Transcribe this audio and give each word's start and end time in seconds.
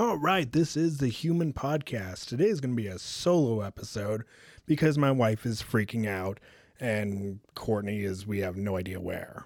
All 0.00 0.16
right, 0.16 0.50
this 0.50 0.78
is 0.78 0.96
the 0.96 1.08
Human 1.08 1.52
Podcast. 1.52 2.24
Today 2.24 2.46
is 2.46 2.62
going 2.62 2.74
to 2.74 2.82
be 2.82 2.88
a 2.88 2.98
solo 2.98 3.60
episode 3.60 4.24
because 4.64 4.96
my 4.96 5.10
wife 5.10 5.44
is 5.44 5.62
freaking 5.62 6.08
out 6.08 6.40
and 6.80 7.38
Courtney 7.54 8.00
is, 8.00 8.26
we 8.26 8.38
have 8.38 8.56
no 8.56 8.78
idea 8.78 8.98
where. 8.98 9.44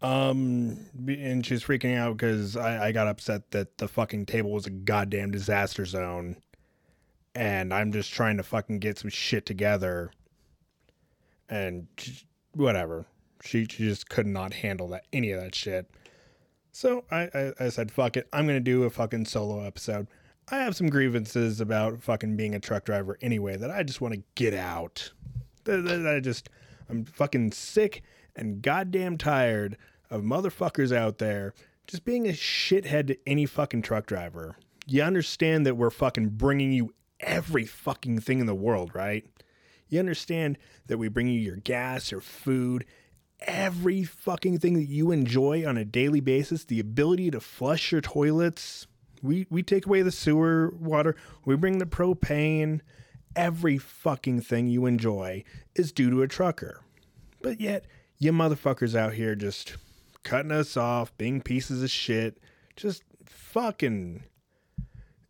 Um, 0.00 0.86
and 1.08 1.44
she's 1.44 1.64
freaking 1.64 1.98
out 1.98 2.16
because 2.16 2.56
I, 2.56 2.86
I 2.86 2.92
got 2.92 3.08
upset 3.08 3.50
that 3.50 3.78
the 3.78 3.88
fucking 3.88 4.26
table 4.26 4.52
was 4.52 4.66
a 4.66 4.70
goddamn 4.70 5.32
disaster 5.32 5.84
zone. 5.84 6.36
And 7.34 7.74
I'm 7.74 7.90
just 7.90 8.12
trying 8.12 8.36
to 8.36 8.44
fucking 8.44 8.78
get 8.78 8.96
some 8.96 9.10
shit 9.10 9.44
together. 9.44 10.12
And 11.48 11.88
whatever. 12.52 13.06
She, 13.42 13.64
she 13.64 13.88
just 13.88 14.08
could 14.08 14.28
not 14.28 14.52
handle 14.52 14.86
that 14.90 15.06
any 15.12 15.32
of 15.32 15.40
that 15.40 15.56
shit. 15.56 15.90
So 16.78 17.04
I, 17.10 17.28
I, 17.34 17.52
I 17.58 17.68
said, 17.70 17.90
fuck 17.90 18.16
it. 18.16 18.28
I'm 18.32 18.46
going 18.46 18.56
to 18.56 18.60
do 18.60 18.84
a 18.84 18.90
fucking 18.90 19.24
solo 19.24 19.64
episode. 19.64 20.06
I 20.48 20.58
have 20.58 20.76
some 20.76 20.88
grievances 20.88 21.60
about 21.60 22.00
fucking 22.04 22.36
being 22.36 22.54
a 22.54 22.60
truck 22.60 22.84
driver 22.84 23.18
anyway 23.20 23.56
that 23.56 23.68
I 23.68 23.82
just 23.82 24.00
want 24.00 24.14
to 24.14 24.22
get 24.36 24.54
out. 24.54 25.10
I 25.66 26.20
just, 26.22 26.50
I'm 26.88 27.04
fucking 27.04 27.50
sick 27.50 28.04
and 28.36 28.62
goddamn 28.62 29.18
tired 29.18 29.76
of 30.08 30.22
motherfuckers 30.22 30.96
out 30.96 31.18
there 31.18 31.52
just 31.88 32.04
being 32.04 32.28
a 32.28 32.32
shithead 32.32 33.08
to 33.08 33.18
any 33.26 33.44
fucking 33.44 33.82
truck 33.82 34.06
driver. 34.06 34.54
You 34.86 35.02
understand 35.02 35.66
that 35.66 35.74
we're 35.74 35.90
fucking 35.90 36.28
bringing 36.28 36.70
you 36.70 36.94
every 37.18 37.66
fucking 37.66 38.20
thing 38.20 38.38
in 38.38 38.46
the 38.46 38.54
world, 38.54 38.94
right? 38.94 39.26
You 39.88 39.98
understand 39.98 40.58
that 40.86 40.98
we 40.98 41.08
bring 41.08 41.26
you 41.26 41.40
your 41.40 41.56
gas, 41.56 42.12
your 42.12 42.20
food, 42.20 42.84
every 43.40 44.04
fucking 44.04 44.58
thing 44.58 44.74
that 44.74 44.88
you 44.88 45.10
enjoy 45.10 45.66
on 45.66 45.76
a 45.76 45.84
daily 45.84 46.20
basis, 46.20 46.64
the 46.64 46.80
ability 46.80 47.30
to 47.30 47.40
flush 47.40 47.92
your 47.92 48.00
toilets. 48.00 48.86
We 49.22 49.46
we 49.50 49.62
take 49.62 49.86
away 49.86 50.02
the 50.02 50.12
sewer 50.12 50.72
water, 50.78 51.16
we 51.44 51.56
bring 51.56 51.78
the 51.78 51.86
propane. 51.86 52.80
Every 53.36 53.78
fucking 53.78 54.40
thing 54.40 54.66
you 54.68 54.86
enjoy 54.86 55.44
is 55.74 55.92
due 55.92 56.10
to 56.10 56.22
a 56.22 56.28
trucker. 56.28 56.80
But 57.42 57.60
yet, 57.60 57.84
you 58.18 58.32
motherfuckers 58.32 58.96
out 58.96 59.12
here 59.14 59.34
just 59.36 59.76
cutting 60.24 60.50
us 60.50 60.76
off, 60.76 61.16
being 61.18 61.40
pieces 61.40 61.82
of 61.82 61.90
shit, 61.90 62.38
just 62.76 63.02
fucking 63.24 64.24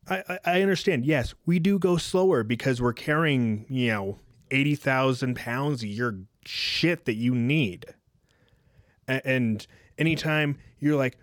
I, 0.09 0.23
I- 0.29 0.39
I 0.45 0.63
understand. 0.63 1.05
Yes, 1.05 1.35
we 1.45 1.59
do 1.59 1.79
go 1.79 1.97
slower 1.99 2.43
because 2.43 2.81
we're 2.81 2.95
carrying, 2.95 3.67
you 3.69 3.89
know, 3.89 4.19
80,000 4.51 5.37
pounds 5.37 5.83
of 5.83 5.89
your 5.91 6.21
shit 6.47 7.05
that 7.05 7.17
you 7.17 7.35
need. 7.35 7.85
And 9.09 9.67
anytime 9.97 10.59
you're 10.79 10.97
like, 10.97 11.17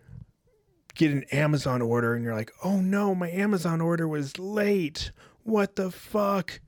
get 0.95 1.11
an 1.11 1.23
Amazon 1.31 1.81
order 1.81 2.15
and 2.15 2.23
you're 2.23 2.35
like, 2.35 2.51
oh 2.63 2.81
no, 2.81 3.13
my 3.13 3.29
Amazon 3.29 3.81
order 3.81 4.07
was 4.07 4.39
late. 4.39 5.11
What 5.43 5.75
the 5.75 5.91
fuck? 5.91 6.59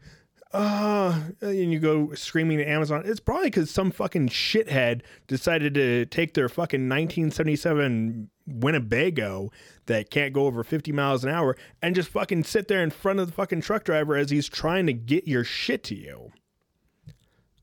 Uh, 0.53 1.23
and 1.41 1.71
you 1.71 1.79
go 1.79 2.13
screaming 2.13 2.57
to 2.57 2.65
Amazon. 2.65 3.03
It's 3.05 3.19
probably 3.19 3.47
because 3.47 3.69
some 3.69 3.91
fucking 3.91 4.29
shithead 4.29 5.01
decided 5.27 5.73
to 5.73 6.05
take 6.05 6.35
their 6.35 6.47
fucking 6.47 6.87
1977 6.87 8.29
Winnebago 8.47 9.51
that 9.87 10.09
can't 10.09 10.33
go 10.33 10.45
over 10.45 10.63
50 10.63 10.91
miles 10.93 11.23
an 11.23 11.29
hour 11.31 11.57
and 11.81 11.95
just 11.95 12.09
fucking 12.09 12.45
sit 12.45 12.69
there 12.69 12.81
in 12.81 12.91
front 12.91 13.19
of 13.19 13.27
the 13.27 13.33
fucking 13.33 13.61
truck 13.61 13.83
driver 13.83 14.15
as 14.15 14.29
he's 14.29 14.47
trying 14.47 14.85
to 14.85 14.93
get 14.93 15.27
your 15.27 15.43
shit 15.43 15.83
to 15.83 15.95
you. 15.95 16.31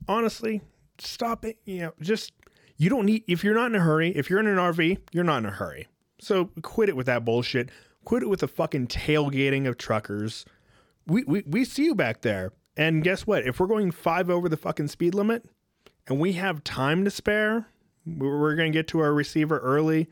Honestly, 0.07 0.61
stop 0.99 1.45
it. 1.47 1.57
You 1.65 1.79
know, 1.79 1.93
just 2.01 2.33
you 2.77 2.91
don't 2.91 3.07
need 3.07 3.25
if 3.27 3.45
you're 3.45 3.55
not 3.55 3.67
in 3.67 3.75
a 3.77 3.81
hurry. 3.81 4.11
If 4.11 4.29
you're 4.29 4.41
in 4.41 4.47
an 4.47 4.57
RV, 4.57 4.99
you're 5.13 5.25
not 5.25 5.39
in 5.39 5.47
a 5.47 5.51
hurry. 5.51 5.89
So 6.21 6.51
quit 6.63 6.89
it 6.89 6.97
with 6.97 7.07
that 7.07 7.25
bullshit. 7.25 7.71
Quit 8.05 8.23
it 8.23 8.29
with 8.29 8.41
the 8.41 8.49
fucking 8.49 8.89
tailgating 8.89 9.67
of 9.67 9.79
truckers. 9.79 10.45
We 11.07 11.25
we 11.25 11.43
we 11.47 11.65
see 11.65 11.85
you 11.85 11.95
back 11.95 12.23
there. 12.23 12.53
And 12.77 13.05
guess 13.05 13.27
what? 13.27 13.47
If 13.47 13.61
we're 13.61 13.67
going 13.67 13.93
five 13.93 14.29
over 14.29 14.49
the 14.49 14.57
fucking 14.57 14.89
speed 14.89 15.15
limit, 15.15 15.45
and 16.09 16.19
we 16.19 16.33
have 16.33 16.65
time 16.65 17.05
to 17.05 17.11
spare, 17.11 17.69
we're 18.05 18.41
we're 18.41 18.57
gonna 18.57 18.71
get 18.71 18.89
to 18.89 19.01
our 19.01 19.13
receiver 19.13 19.59
early. 19.59 20.09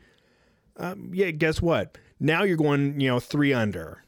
Um, 0.77 1.11
yeah, 1.13 1.31
guess 1.31 1.61
what? 1.61 1.97
Now 2.19 2.43
you're 2.43 2.57
going, 2.57 2.99
you 2.99 3.09
know, 3.09 3.19
three 3.19 3.53
under 3.53 4.03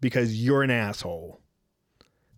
because 0.00 0.42
you're 0.42 0.62
an 0.62 0.70
asshole. 0.70 1.40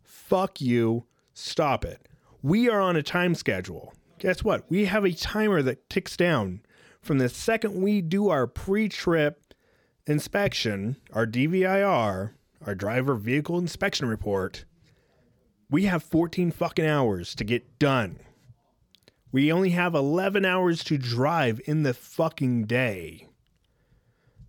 Fuck 0.03 0.61
you. 0.61 1.05
Stop 1.35 1.85
it. 1.85 2.09
We 2.43 2.69
are 2.69 2.81
on 2.81 2.97
a 2.97 3.03
time 3.03 3.35
schedule. 3.35 3.95
Guess 4.21 4.45
what? 4.45 4.71
We 4.71 4.85
have 4.85 5.05
a 5.05 5.13
timer 5.13 5.63
that 5.63 5.89
ticks 5.89 6.15
down 6.15 6.61
from 7.01 7.17
the 7.17 7.31
second 7.31 7.81
we 7.81 8.03
do 8.03 8.29
our 8.29 8.47
pre 8.47 8.87
trip 8.87 9.55
inspection, 10.07 10.97
our 11.11 11.27
DVIR, 11.27 12.33
our 12.67 12.75
driver 12.75 13.15
vehicle 13.15 13.59
inspection 13.59 14.07
report. 14.07 14.67
We 15.71 15.85
have 15.85 16.03
14 16.03 16.51
fucking 16.51 16.85
hours 16.85 17.35
to 17.37 17.45
get 17.45 17.79
done. 17.79 18.19
We 19.33 19.51
only 19.51 19.71
have 19.71 19.95
11 19.95 20.45
hours 20.45 20.85
to 20.85 20.99
drive 20.99 21.59
in 21.65 21.83
the 21.83 21.95
fucking 21.95 22.65
day. 22.65 23.27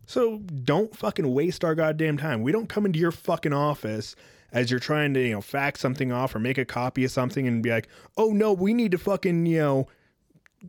So 0.05 0.39
don't 0.39 0.97
fucking 0.97 1.33
waste 1.33 1.63
our 1.63 1.75
goddamn 1.75 2.17
time. 2.17 2.41
We 2.41 2.51
don't 2.51 2.67
come 2.67 2.85
into 2.85 2.99
your 2.99 3.11
fucking 3.11 3.53
office 3.53 4.17
as 4.51 4.69
you're 4.71 4.79
trying 4.79 5.13
to, 5.13 5.21
you 5.21 5.33
know, 5.33 5.41
fax 5.41 5.79
something 5.79 6.11
off 6.11 6.35
or 6.35 6.39
make 6.39 6.57
a 6.57 6.65
copy 6.65 7.03
of 7.05 7.11
something 7.11 7.47
and 7.47 7.63
be 7.63 7.69
like, 7.69 7.87
oh 8.17 8.31
no, 8.31 8.51
we 8.53 8.73
need 8.73 8.91
to 8.91 8.97
fucking, 8.97 9.45
you 9.45 9.59
know, 9.59 9.87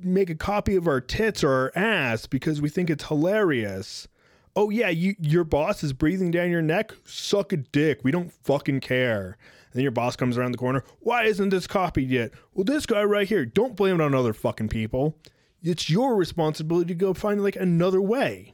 make 0.02 0.30
a 0.30 0.34
copy 0.34 0.76
of 0.76 0.86
our 0.86 1.00
tits 1.00 1.42
or 1.44 1.50
our 1.50 1.72
ass 1.74 2.26
because 2.26 2.60
we 2.62 2.68
think 2.68 2.88
it's 2.90 3.04
hilarious. 3.04 4.08
Oh 4.54 4.70
yeah, 4.70 4.88
you 4.90 5.14
your 5.18 5.44
boss 5.44 5.82
is 5.82 5.92
breathing 5.92 6.30
down 6.30 6.50
your 6.50 6.62
neck. 6.62 6.92
Suck 7.04 7.52
a 7.52 7.56
dick. 7.56 8.00
We 8.04 8.10
don't 8.10 8.32
fucking 8.32 8.80
care. 8.80 9.36
And 9.72 9.78
then 9.78 9.82
your 9.82 9.92
boss 9.92 10.14
comes 10.16 10.36
around 10.36 10.52
the 10.52 10.58
corner. 10.58 10.84
Why 11.00 11.24
isn't 11.24 11.48
this 11.48 11.66
copied 11.66 12.10
yet? 12.10 12.32
Well, 12.52 12.64
this 12.64 12.84
guy 12.84 13.02
right 13.04 13.26
here. 13.26 13.46
Don't 13.46 13.76
blame 13.76 13.94
it 14.00 14.04
on 14.04 14.14
other 14.14 14.34
fucking 14.34 14.68
people. 14.68 15.16
It's 15.62 15.88
your 15.88 16.16
responsibility 16.16 16.88
to 16.88 16.94
go 16.94 17.14
find 17.14 17.42
like 17.42 17.56
another 17.56 18.00
way. 18.02 18.52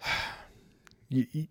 You- 1.10 1.26
you- 1.32 1.46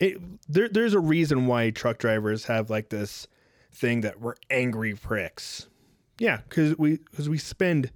it, 0.00 0.18
there, 0.48 0.68
there's 0.68 0.94
a 0.94 1.00
reason 1.00 1.46
why 1.46 1.70
truck 1.70 1.98
drivers 1.98 2.46
have 2.46 2.70
like 2.70 2.88
this 2.88 3.28
thing 3.72 4.00
that 4.00 4.20
we're 4.20 4.34
angry 4.50 4.94
pricks. 4.94 5.68
Yeah, 6.18 6.38
because 6.48 6.76
we 6.76 6.96
because 6.96 7.28
we 7.28 7.38
spend 7.38 7.92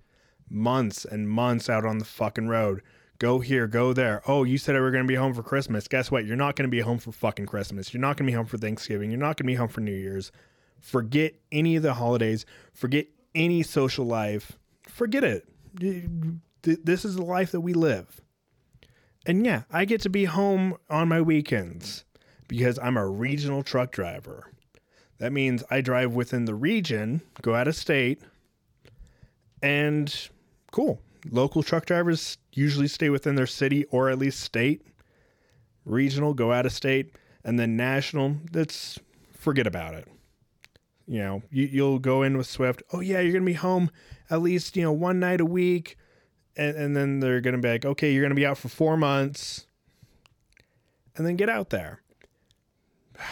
months 0.48 1.04
and 1.04 1.28
months 1.28 1.69
out 1.69 1.84
on 1.84 1.98
the 1.98 2.04
fucking 2.04 2.48
road. 2.48 2.82
Go 3.19 3.38
here, 3.38 3.66
go 3.66 3.93
there. 3.93 4.22
Oh, 4.26 4.44
you 4.44 4.59
said 4.59 4.76
I 4.76 4.81
were 4.81 4.91
going 4.91 5.04
to 5.04 5.09
be 5.09 5.14
home 5.14 5.34
for 5.34 5.43
Christmas. 5.43 5.88
Guess 5.88 6.10
what? 6.10 6.26
You're 6.26 6.37
not 6.37 6.56
going 6.56 6.69
to 6.69 6.70
be 6.70 6.81
home 6.81 6.98
for 6.98 7.12
fucking 7.12 7.47
Christmas. 7.47 7.94
You're 7.94 8.00
not 8.00 8.16
going 8.16 8.26
to 8.26 8.31
be 8.31 8.37
home 8.37 8.47
for 8.47 8.59
Thanksgiving. 8.59 9.10
You're 9.10 9.20
not 9.20 9.37
going 9.37 9.44
to 9.47 9.53
be 9.53 9.54
home 9.54 9.69
for 9.69 9.81
New 9.81 9.93
Year's. 9.93 10.32
Forget 10.81 11.34
any 11.53 11.76
of 11.76 11.82
the 11.82 11.94
holidays. 11.94 12.44
Forget 12.72 13.06
any 13.34 13.62
social 13.62 14.04
life. 14.04 14.59
Forget 14.82 15.25
it. 15.25 15.48
This 16.62 17.04
is 17.04 17.14
the 17.14 17.25
life 17.25 17.53
that 17.53 17.60
we 17.60 17.72
live. 17.72 18.20
And 19.26 19.44
yeah, 19.44 19.62
I 19.70 19.84
get 19.84 20.00
to 20.02 20.10
be 20.10 20.24
home 20.24 20.76
on 20.90 21.08
my 21.08 21.20
weekends 21.20 22.04
because 22.48 22.78
I'm 22.78 22.96
a 22.96 23.08
regional 23.08 23.62
truck 23.62 23.90
driver. 23.90 24.50
That 25.18 25.32
means 25.32 25.62
I 25.70 25.80
drive 25.80 26.12
within 26.12 26.44
the 26.44 26.54
region, 26.54 27.22
go 27.40 27.54
out 27.54 27.68
of 27.68 27.76
state, 27.76 28.20
and 29.62 30.14
cool. 30.72 31.00
Local 31.30 31.62
truck 31.62 31.86
drivers 31.86 32.36
usually 32.52 32.88
stay 32.88 33.08
within 33.08 33.34
their 33.34 33.46
city 33.46 33.84
or 33.86 34.10
at 34.10 34.18
least 34.18 34.40
state. 34.40 34.82
Regional, 35.86 36.34
go 36.34 36.52
out 36.52 36.66
of 36.66 36.72
state, 36.72 37.14
and 37.44 37.58
then 37.58 37.76
national, 37.76 38.36
that's 38.52 38.98
forget 39.32 39.66
about 39.66 39.94
it. 39.94 40.08
You 41.06 41.18
know, 41.18 41.42
you, 41.50 41.66
you'll 41.66 41.98
go 41.98 42.22
in 42.22 42.36
with 42.36 42.46
Swift. 42.46 42.82
Oh 42.92 43.00
yeah, 43.00 43.20
you're 43.20 43.32
gonna 43.32 43.44
be 43.44 43.52
home 43.52 43.90
at 44.30 44.42
least 44.42 44.76
you 44.76 44.82
know 44.82 44.92
one 44.92 45.20
night 45.20 45.40
a 45.40 45.46
week, 45.46 45.96
and, 46.56 46.76
and 46.76 46.97
then 46.97 47.20
they're 47.20 47.41
gonna 47.41 47.59
be 47.59 47.69
like, 47.69 47.84
okay, 47.84 48.12
you're 48.12 48.22
gonna 48.22 48.34
be 48.34 48.47
out 48.47 48.59
for 48.59 48.69
four 48.69 48.97
months, 48.97 49.66
and 51.16 51.26
then 51.26 51.37
get 51.37 51.48
out 51.48 51.70
there. 51.70 52.02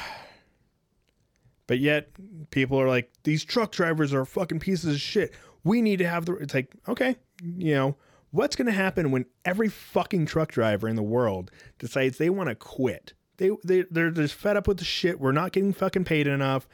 But 1.68 1.78
yet, 1.78 2.10
people 2.50 2.78
are 2.78 2.88
like, 2.88 3.10
these 3.22 3.44
truck 3.44 3.72
drivers 3.72 4.12
are 4.12 4.26
fucking 4.26 4.58
pieces 4.58 4.94
of 4.94 5.00
shit. 5.00 5.32
We 5.64 5.80
need 5.80 6.00
to 6.00 6.08
have 6.08 6.26
the. 6.26 6.34
It's 6.34 6.52
like, 6.52 6.74
okay, 6.86 7.16
you 7.40 7.72
know, 7.74 7.96
what's 8.32 8.56
going 8.56 8.66
to 8.66 8.72
happen 8.72 9.10
when 9.10 9.26
every 9.44 9.68
fucking 9.68 10.26
truck 10.26 10.50
driver 10.50 10.88
in 10.88 10.96
the 10.96 11.02
world 11.02 11.50
decides 11.78 12.18
they 12.18 12.30
want 12.30 12.48
to 12.48 12.54
quit? 12.54 13.12
They, 13.36 13.50
they, 13.64 13.84
they're 13.90 14.10
just 14.10 14.34
fed 14.34 14.56
up 14.56 14.66
with 14.66 14.78
the 14.78 14.84
shit. 14.84 15.20
We're 15.20 15.32
not 15.32 15.52
getting 15.52 15.72
fucking 15.72 16.04
paid 16.04 16.26
enough. 16.26 16.68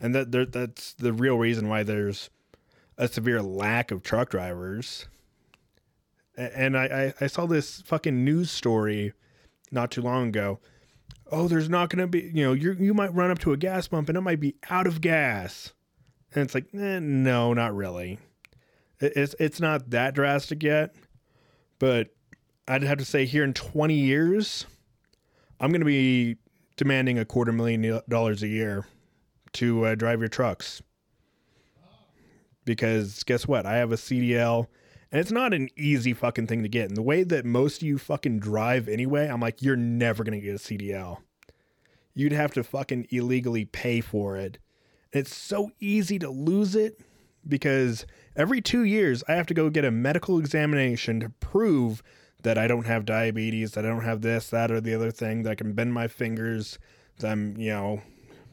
And 0.00 0.14
that 0.14 0.52
that's 0.52 0.92
the 0.94 1.12
real 1.12 1.36
reason 1.36 1.68
why 1.68 1.82
there's 1.82 2.30
a 2.96 3.08
severe 3.08 3.42
lack 3.42 3.90
of 3.90 4.02
truck 4.02 4.30
drivers. 4.30 5.06
And 6.38 6.76
I, 6.78 6.84
I, 7.20 7.24
I 7.24 7.26
saw 7.26 7.46
this 7.46 7.82
fucking 7.82 8.24
news 8.24 8.50
story 8.50 9.12
not 9.70 9.90
too 9.90 10.02
long 10.02 10.28
ago 10.28 10.60
oh, 11.30 11.46
there's 11.46 11.68
not 11.68 11.90
going 11.90 11.98
to 12.00 12.06
be, 12.06 12.20
you 12.32 12.42
know, 12.42 12.54
you 12.54 12.72
you 12.72 12.94
might 12.94 13.12
run 13.14 13.30
up 13.30 13.38
to 13.38 13.52
a 13.52 13.56
gas 13.58 13.86
pump 13.86 14.08
and 14.08 14.16
it 14.16 14.22
might 14.22 14.40
be 14.40 14.54
out 14.70 14.86
of 14.86 15.02
gas. 15.02 15.74
And 16.34 16.42
it's 16.42 16.54
like, 16.54 16.66
eh, 16.72 16.98
no, 17.00 17.52
not 17.52 17.74
really. 17.76 18.18
It- 18.98 19.12
It's 19.14 19.34
it's 19.38 19.60
not 19.60 19.90
that 19.90 20.14
drastic 20.14 20.62
yet, 20.62 20.94
but 21.78 22.08
I'd 22.66 22.82
have 22.82 22.96
to 22.96 23.04
say 23.04 23.26
here 23.26 23.44
in 23.44 23.52
20 23.52 23.92
years, 23.94 24.64
I'm 25.60 25.70
going 25.70 25.82
to 25.82 25.86
be 25.86 26.36
demanding 26.78 27.18
a 27.18 27.26
quarter 27.26 27.52
million 27.52 28.00
dollars 28.08 28.42
a 28.42 28.48
year 28.48 28.86
to 29.54 29.84
uh, 29.84 29.94
drive 29.96 30.20
your 30.20 30.28
trucks. 30.28 30.80
Because 32.64 33.22
guess 33.24 33.46
what? 33.46 33.66
I 33.66 33.76
have 33.76 33.92
a 33.92 33.96
CDL 33.96 34.66
and 35.10 35.20
it's 35.20 35.32
not 35.32 35.54
an 35.54 35.68
easy 35.76 36.12
fucking 36.12 36.46
thing 36.46 36.62
to 36.62 36.68
get. 36.68 36.88
And 36.88 36.96
the 36.96 37.02
way 37.02 37.22
that 37.22 37.44
most 37.44 37.82
of 37.82 37.88
you 37.88 37.98
fucking 37.98 38.40
drive 38.40 38.88
anyway, 38.88 39.28
I'm 39.28 39.40
like, 39.40 39.62
you're 39.62 39.76
never 39.76 40.22
going 40.22 40.38
to 40.38 40.44
get 40.44 40.56
a 40.56 40.58
CDL. 40.58 41.18
You'd 42.14 42.32
have 42.32 42.52
to 42.54 42.64
fucking 42.64 43.06
illegally 43.10 43.64
pay 43.64 44.00
for 44.00 44.36
it. 44.36 44.58
And 45.12 45.20
it's 45.20 45.34
so 45.34 45.70
easy 45.80 46.18
to 46.18 46.28
lose 46.28 46.74
it 46.74 47.00
because 47.46 48.04
every 48.36 48.60
two 48.60 48.82
years 48.82 49.24
I 49.28 49.34
have 49.34 49.46
to 49.46 49.54
go 49.54 49.70
get 49.70 49.84
a 49.84 49.90
medical 49.90 50.38
examination 50.38 51.20
to 51.20 51.30
prove 51.40 52.02
that 52.42 52.58
I 52.58 52.68
don't 52.68 52.86
have 52.86 53.04
diabetes, 53.04 53.72
that 53.72 53.84
I 53.84 53.88
don't 53.88 54.04
have 54.04 54.20
this, 54.20 54.50
that, 54.50 54.70
or 54.70 54.80
the 54.80 54.94
other 54.94 55.10
thing, 55.10 55.42
that 55.42 55.50
I 55.50 55.54
can 55.54 55.72
bend 55.72 55.94
my 55.94 56.06
fingers, 56.06 56.78
that 57.18 57.30
I'm, 57.30 57.56
you 57.56 57.70
know, 57.70 58.02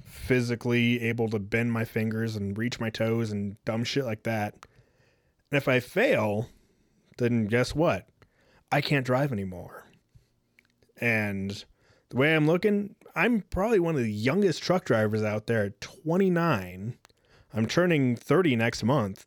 physically 0.03 1.01
able 1.03 1.29
to 1.29 1.39
bend 1.39 1.71
my 1.71 1.85
fingers 1.85 2.35
and 2.35 2.57
reach 2.57 2.79
my 2.79 2.89
toes 2.89 3.31
and 3.31 3.63
dumb 3.65 3.83
shit 3.83 4.05
like 4.05 4.23
that. 4.23 4.55
And 5.51 5.57
if 5.57 5.67
I 5.67 5.79
fail, 5.79 6.49
then 7.17 7.47
guess 7.47 7.75
what? 7.75 8.07
I 8.71 8.81
can't 8.81 9.05
drive 9.05 9.31
anymore. 9.31 9.87
And 10.99 11.63
the 12.09 12.17
way 12.17 12.35
I'm 12.35 12.47
looking, 12.47 12.95
I'm 13.15 13.41
probably 13.49 13.79
one 13.79 13.95
of 13.95 14.01
the 14.01 14.11
youngest 14.11 14.61
truck 14.61 14.85
drivers 14.85 15.23
out 15.23 15.47
there 15.47 15.65
at 15.65 15.81
29. 15.81 16.97
I'm 17.53 17.65
turning 17.67 18.15
30 18.15 18.55
next 18.55 18.83
month. 18.83 19.25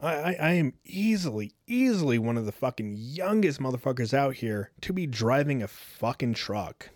I, 0.00 0.14
I, 0.14 0.36
I, 0.40 0.50
am 0.52 0.72
easily, 0.84 1.52
easily 1.66 2.18
one 2.18 2.36
of 2.36 2.46
the 2.46 2.52
fucking 2.52 2.96
youngest 2.96 3.60
motherfuckers 3.60 4.14
out 4.14 4.36
here 4.36 4.70
to 4.80 4.92
be 4.92 5.06
driving 5.06 5.62
a 5.62 5.68
fucking 5.68 6.34
truck. 6.34 6.88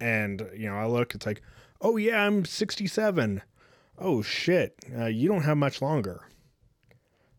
And, 0.00 0.48
you 0.56 0.68
know, 0.68 0.76
I 0.76 0.86
look, 0.86 1.14
it's 1.14 1.26
like, 1.26 1.42
oh 1.80 1.96
yeah, 1.96 2.24
I'm 2.24 2.44
67. 2.44 3.42
Oh 3.98 4.22
shit, 4.22 4.84
uh, 4.98 5.06
you 5.06 5.28
don't 5.28 5.42
have 5.42 5.58
much 5.58 5.82
longer. 5.82 6.26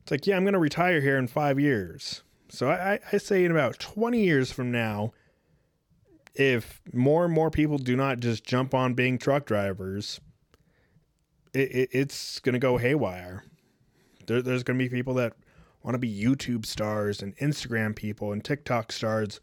It's 0.03 0.11
like, 0.11 0.27
yeah, 0.27 0.35
I'm 0.35 0.43
going 0.43 0.53
to 0.53 0.59
retire 0.59 0.99
here 0.99 1.17
in 1.17 1.27
five 1.27 1.61
years. 1.61 2.23
So 2.49 2.69
I, 2.69 2.99
I 3.11 3.17
say 3.17 3.45
in 3.45 3.51
about 3.51 3.79
20 3.79 4.21
years 4.21 4.51
from 4.51 4.69
now, 4.69 5.13
if 6.35 6.81
more 6.91 7.23
and 7.23 7.33
more 7.33 7.49
people 7.49 7.77
do 7.77 7.95
not 7.95 8.19
just 8.19 8.43
jump 8.43 8.73
on 8.73 8.95
being 8.95 9.17
truck 9.17 9.45
drivers, 9.45 10.19
it, 11.53 11.71
it, 11.71 11.89
it's 11.93 12.39
going 12.41 12.53
to 12.53 12.59
go 12.59 12.75
haywire. 12.77 13.45
There, 14.27 14.41
there's 14.41 14.63
going 14.63 14.77
to 14.77 14.83
be 14.83 14.89
people 14.89 15.13
that 15.15 15.37
want 15.83 15.95
to 15.95 15.99
be 15.99 16.13
YouTube 16.13 16.65
stars 16.65 17.21
and 17.21 17.37
Instagram 17.37 17.95
people 17.95 18.33
and 18.33 18.43
TikTok 18.43 18.91
stars, 18.91 19.39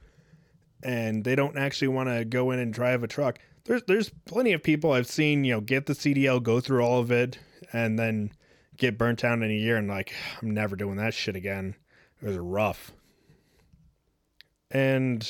and 0.83 1.25
they 1.25 1.35
don't 1.35 1.57
actually 1.57 1.89
want 1.89 2.11
to 2.11 2.27
go 2.27 2.51
in 2.51 2.59
and 2.59 2.73
drive 2.73 3.03
a 3.03 3.09
truck. 3.09 3.39
There's 3.65 3.83
there's 3.87 4.11
plenty 4.27 4.53
of 4.53 4.62
people 4.62 4.93
I've 4.93 5.07
seen, 5.07 5.45
you 5.45 5.55
know, 5.55 5.61
get 5.61 5.87
the 5.87 5.95
CDL, 5.95 6.43
go 6.43 6.61
through 6.61 6.83
all 6.83 7.01
of 7.01 7.11
it, 7.11 7.39
and 7.73 7.99
then 7.99 8.33
get 8.81 8.99
burnt 8.99 9.25
out 9.25 9.38
in 9.43 9.50
a 9.50 9.55
year 9.55 9.77
and 9.77 9.88
like 9.88 10.12
I'm 10.43 10.50
never 10.50 10.75
doing 10.75 10.97
that 10.97 11.15
shit 11.15 11.37
again. 11.37 11.77
It 12.21 12.27
was 12.27 12.37
rough. 12.37 12.93
And 14.71 15.21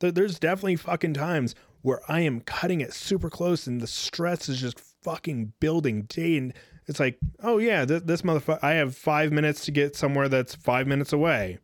th- 0.00 0.14
there's 0.14 0.38
definitely 0.38 0.76
fucking 0.76 1.14
times 1.14 1.54
where 1.82 2.00
I 2.08 2.20
am 2.20 2.40
cutting 2.40 2.80
it 2.80 2.92
super 2.92 3.30
close 3.30 3.66
and 3.66 3.80
the 3.80 3.86
stress 3.86 4.48
is 4.48 4.60
just 4.60 4.80
fucking 5.02 5.52
building 5.60 6.02
day 6.02 6.36
and 6.36 6.54
it's 6.86 7.00
like, 7.00 7.18
oh 7.42 7.58
yeah, 7.58 7.84
th- 7.84 8.02
this 8.04 8.22
motherfucker, 8.22 8.58
I 8.62 8.72
have 8.72 8.96
five 8.96 9.32
minutes 9.32 9.64
to 9.64 9.70
get 9.70 9.96
somewhere 9.96 10.28
that's 10.28 10.54
five 10.54 10.86
minutes 10.86 11.12
away, 11.12 11.58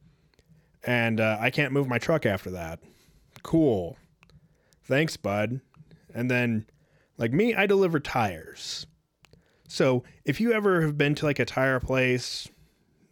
and 0.84 1.20
uh, 1.20 1.37
I 1.40 1.50
can't 1.50 1.73
move 1.73 1.88
my 1.88 1.99
truck 1.99 2.25
after 2.25 2.50
that. 2.52 2.81
Cool, 3.43 3.99
thanks, 4.84 5.16
bud. 5.16 5.61
And 6.14 6.31
then, 6.31 6.66
like 7.19 7.32
me, 7.32 7.55
I 7.55 7.66
deliver 7.66 8.00
tires. 8.00 8.87
So 9.70 10.02
if 10.25 10.40
you 10.40 10.52
ever 10.52 10.81
have 10.81 10.99
been 10.99 11.14
to 11.14 11.26
like 11.26 11.38
a 11.38 11.44
tire 11.44 11.78
place, 11.78 12.49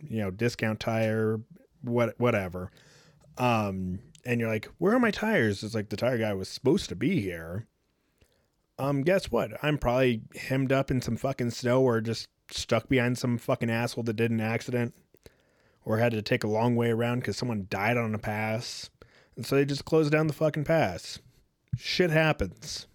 you 0.00 0.18
know, 0.18 0.32
discount 0.32 0.80
tire, 0.80 1.40
what 1.82 2.18
whatever, 2.18 2.72
um, 3.38 4.00
and 4.26 4.40
you're 4.40 4.50
like, 4.50 4.68
where 4.78 4.92
are 4.92 4.98
my 4.98 5.12
tires? 5.12 5.62
It's 5.62 5.76
like 5.76 5.88
the 5.88 5.96
tire 5.96 6.18
guy 6.18 6.34
was 6.34 6.48
supposed 6.48 6.88
to 6.88 6.96
be 6.96 7.20
here. 7.20 7.68
Um, 8.76 9.02
guess 9.02 9.30
what? 9.30 9.52
I'm 9.62 9.78
probably 9.78 10.22
hemmed 10.34 10.72
up 10.72 10.90
in 10.90 11.00
some 11.00 11.16
fucking 11.16 11.52
snow 11.52 11.80
or 11.80 12.00
just 12.00 12.26
stuck 12.50 12.88
behind 12.88 13.18
some 13.18 13.38
fucking 13.38 13.70
asshole 13.70 14.02
that 14.04 14.16
did 14.16 14.32
an 14.32 14.40
accident 14.40 14.94
or 15.84 15.98
had 15.98 16.10
to 16.10 16.22
take 16.22 16.42
a 16.42 16.48
long 16.48 16.74
way 16.74 16.90
around 16.90 17.20
because 17.20 17.36
someone 17.36 17.68
died 17.70 17.96
on 17.96 18.16
a 18.16 18.18
pass. 18.18 18.90
And 19.36 19.46
so 19.46 19.54
they 19.54 19.64
just 19.64 19.84
closed 19.84 20.10
down 20.10 20.26
the 20.26 20.32
fucking 20.32 20.64
pass. 20.64 21.20
Shit 21.76 22.10
happens. 22.10 22.87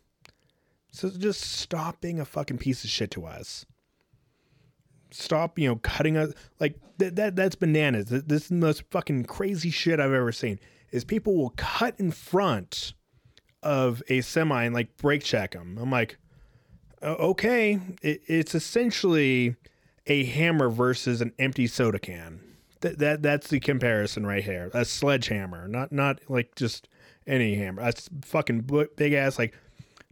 So 0.94 1.10
just 1.10 1.42
stop 1.42 2.02
being 2.02 2.20
a 2.20 2.26
fucking 2.26 2.60
piece 2.60 2.84
of 2.84 2.90
shit 2.90 3.10
to 3.12 3.26
us. 3.26 3.66
Stop, 5.10 5.58
you 5.58 5.68
know, 5.68 5.78
cutting 5.78 6.18
us 6.18 6.34
like 6.60 6.80
that. 7.00 7.16
That 7.16 7.36
that's 7.36 7.56
bananas. 7.56 8.06
This 8.10 8.44
is 8.44 8.48
the 8.50 8.56
most 8.56 8.84
fucking 8.92 9.26
crazy 9.26 9.72
shit 9.72 10.00
I've 10.00 10.14
ever 10.14 10.32
seen. 10.32 10.60
Is 10.92 11.04
people 11.04 11.36
will 11.36 11.54
cut 11.58 12.00
in 12.00 12.12
front 12.12 12.94
of 13.64 14.04
a 14.08 14.22
semi 14.22 14.64
and 14.64 14.76
like 14.76 14.96
brake 14.98 15.24
check 15.24 15.52
them. 15.54 15.80
I'm 15.82 15.90
like, 15.90 16.18
okay, 17.02 17.80
it, 18.04 18.22
it's 18.28 18.54
essentially 18.54 19.56
a 20.06 20.26
hammer 20.26 20.70
versus 20.70 21.22
an 21.22 21.34
empty 21.40 21.66
soda 21.66 21.98
can. 21.98 22.40
That 22.82 23.00
that 23.00 23.24
that's 23.24 23.48
the 23.48 23.60
comparison 23.60 24.28
right 24.28 24.44
here. 24.44 24.70
A 24.76 24.86
sledgehammer, 24.86 25.68
not 25.68 25.92
not 25.92 26.20
like 26.30 26.54
just 26.54 26.88
any 27.26 27.56
hammer. 27.56 27.82
That's 27.82 28.10
fucking 28.24 28.70
big 28.96 29.14
ass 29.14 29.40
like 29.40 29.56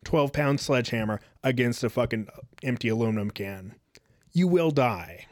12 0.03 0.33
pound 0.33 0.59
sledgehammer 0.59 1.19
against 1.43 1.83
a 1.83 1.89
fucking 1.89 2.27
uh, 2.35 2.41
empty 2.63 2.89
aluminum 2.89 3.31
can. 3.31 3.75
You 4.31 4.47
will 4.47 4.71
die. 4.71 5.27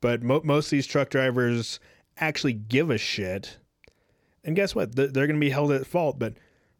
But 0.00 0.22
mo- 0.22 0.42
most 0.44 0.66
of 0.66 0.70
these 0.70 0.86
truck 0.86 1.10
drivers 1.10 1.80
actually 2.18 2.54
give 2.54 2.90
a 2.90 2.98
shit. 2.98 3.58
And 4.44 4.56
guess 4.56 4.74
what? 4.74 4.94
They're 4.94 5.08
going 5.08 5.34
to 5.34 5.38
be 5.38 5.50
held 5.50 5.72
at 5.72 5.86
fault. 5.86 6.18
But 6.18 6.34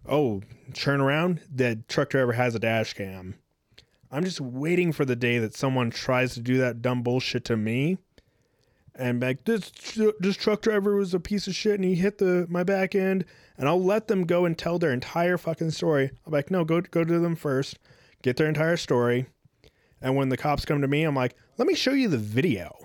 oh, 0.07 0.43
turn 0.73 1.01
around, 1.01 1.41
the 1.53 1.83
truck 1.89 2.11
driver 2.11 2.33
has 2.33 2.55
a 2.55 2.61
dash 2.61 2.95
cam. 2.95 3.35
I'm 4.11 4.25
just 4.25 4.41
waiting 4.41 4.93
for 4.93 5.05
the 5.05 5.17
day 5.17 5.39
that 5.39 5.55
someone 5.55 5.91
tries 5.91 6.35
to 6.35 6.41
do 6.41 6.57
that 6.59 6.81
dumb 6.81 7.03
bullshit 7.03 7.45
to 7.47 7.57
me. 7.57 7.99
And 8.99 9.23
like 9.23 9.45
this, 9.45 9.71
this 10.19 10.37
truck 10.37 10.61
driver 10.61 10.97
was 10.97 11.15
a 11.15 11.21
piece 11.21 11.47
of 11.47 11.55
shit, 11.55 11.77
and 11.77 11.85
he 11.85 11.95
hit 11.95 12.19
the 12.19 12.47
my 12.51 12.65
back 12.65 12.95
end 12.95 13.25
and 13.59 13.69
I'll 13.69 13.83
let 13.83 14.07
them 14.07 14.25
go 14.25 14.45
and 14.45 14.57
tell 14.57 14.79
their 14.79 14.93
entire 14.93 15.37
fucking 15.37 15.73
story. 15.73 16.11
I'm 16.25 16.33
like, 16.33 16.51
no, 16.51 16.65
go 16.65 16.81
go 16.81 17.05
to 17.05 17.19
them 17.19 17.35
first, 17.35 17.79
get 18.23 18.37
their 18.37 18.49
entire 18.49 18.77
story, 18.77 19.27
and 20.01 20.15
when 20.15 20.29
the 20.29 20.37
cops 20.37 20.65
come 20.65 20.81
to 20.81 20.89
me, 20.89 21.03
I'm 21.03 21.17
like, 21.17 21.35
let 21.59 21.67
me 21.67 21.75
show 21.75 21.93
you 21.93 22.09
the 22.09 22.19
video. 22.19 22.77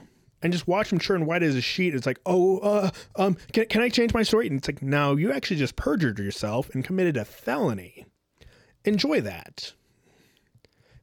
And 0.42 0.52
just 0.52 0.68
watch 0.68 0.90
them 0.90 1.00
turn 1.00 1.26
white 1.26 1.44
as 1.44 1.56
a 1.56 1.62
sheet. 1.62 1.96
It's 1.96 2.06
like, 2.06 2.20
oh, 2.26 2.58
uh, 2.58 2.90
um, 3.16 3.38
can, 3.54 3.66
can 3.68 3.82
I 3.82 3.88
change 3.88 4.14
my 4.14 4.24
story? 4.24 4.48
And 4.48 4.58
it's 4.58 4.68
like, 4.68 4.82
no, 4.82 5.16
you 5.16 5.32
actually 5.32 5.56
just 5.56 5.78
perjured 5.78 6.20
yourself 6.20 6.70
and 6.74 6.84
committed 6.84 7.16
a 7.16 7.24
felony. 7.24 8.06
Enjoy 8.84 9.22
that. 9.22 9.72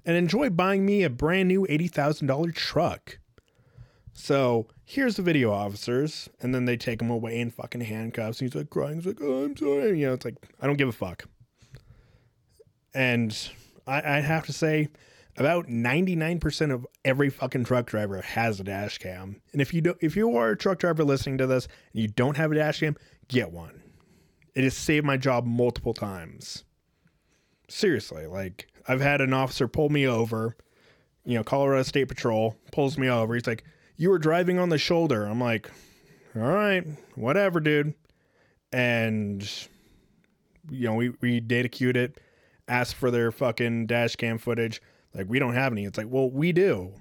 And 0.04 0.14
enjoy 0.14 0.50
buying 0.50 0.84
me 0.84 1.04
a 1.04 1.10
brand 1.10 1.48
new 1.48 1.66
$80,000 1.70 2.54
truck. 2.54 3.18
So 4.12 4.66
here's 4.90 5.14
the 5.14 5.22
video 5.22 5.52
officers, 5.52 6.28
and 6.40 6.52
then 6.52 6.64
they 6.64 6.76
take 6.76 7.00
him 7.00 7.10
away 7.10 7.38
in 7.38 7.50
fucking 7.50 7.80
handcuffs. 7.80 8.40
And 8.40 8.50
he's 8.50 8.56
like 8.56 8.70
crying. 8.70 8.96
He's 8.96 9.06
like, 9.06 9.20
"Oh, 9.22 9.44
I'm 9.44 9.56
sorry." 9.56 10.00
You 10.00 10.08
know, 10.08 10.14
it's 10.14 10.24
like 10.24 10.34
I 10.60 10.66
don't 10.66 10.76
give 10.76 10.88
a 10.88 10.92
fuck. 10.92 11.24
And 12.92 13.36
I, 13.86 14.16
I 14.16 14.20
have 14.20 14.46
to 14.46 14.52
say, 14.52 14.88
about 15.36 15.68
99% 15.68 16.72
of 16.72 16.84
every 17.04 17.30
fucking 17.30 17.64
truck 17.64 17.86
driver 17.86 18.20
has 18.20 18.58
a 18.58 18.64
dash 18.64 18.98
cam. 18.98 19.40
And 19.52 19.62
if 19.62 19.72
you 19.72 19.80
do, 19.80 19.94
if 20.00 20.16
you 20.16 20.36
are 20.36 20.50
a 20.50 20.56
truck 20.56 20.80
driver 20.80 21.04
listening 21.04 21.38
to 21.38 21.46
this 21.46 21.68
and 21.92 22.02
you 22.02 22.08
don't 22.08 22.36
have 22.36 22.50
a 22.50 22.56
dash 22.56 22.80
cam, 22.80 22.96
get 23.28 23.52
one. 23.52 23.82
It 24.56 24.64
has 24.64 24.76
saved 24.76 25.06
my 25.06 25.16
job 25.16 25.46
multiple 25.46 25.94
times. 25.94 26.64
Seriously, 27.68 28.26
like 28.26 28.66
I've 28.88 29.00
had 29.00 29.20
an 29.20 29.32
officer 29.32 29.68
pull 29.68 29.88
me 29.88 30.04
over, 30.04 30.56
you 31.24 31.36
know, 31.36 31.44
Colorado 31.44 31.84
State 31.84 32.08
Patrol 32.08 32.56
pulls 32.72 32.98
me 32.98 33.08
over. 33.08 33.34
He's 33.34 33.46
like, 33.46 33.62
you 34.00 34.08
were 34.08 34.18
driving 34.18 34.58
on 34.58 34.70
the 34.70 34.78
shoulder. 34.78 35.26
I'm 35.26 35.42
like, 35.42 35.70
all 36.34 36.40
right, 36.40 36.86
whatever, 37.16 37.60
dude. 37.60 37.92
And, 38.72 39.42
you 40.70 40.86
know, 40.86 40.94
we, 40.94 41.10
we 41.20 41.38
DataQ'd 41.42 41.98
it, 41.98 42.18
asked 42.66 42.94
for 42.94 43.10
their 43.10 43.30
fucking 43.30 43.88
dash 43.88 44.16
cam 44.16 44.38
footage. 44.38 44.80
Like, 45.14 45.26
we 45.28 45.38
don't 45.38 45.52
have 45.52 45.72
any. 45.72 45.84
It's 45.84 45.98
like, 45.98 46.06
well, 46.08 46.30
we 46.30 46.50
do. 46.50 46.94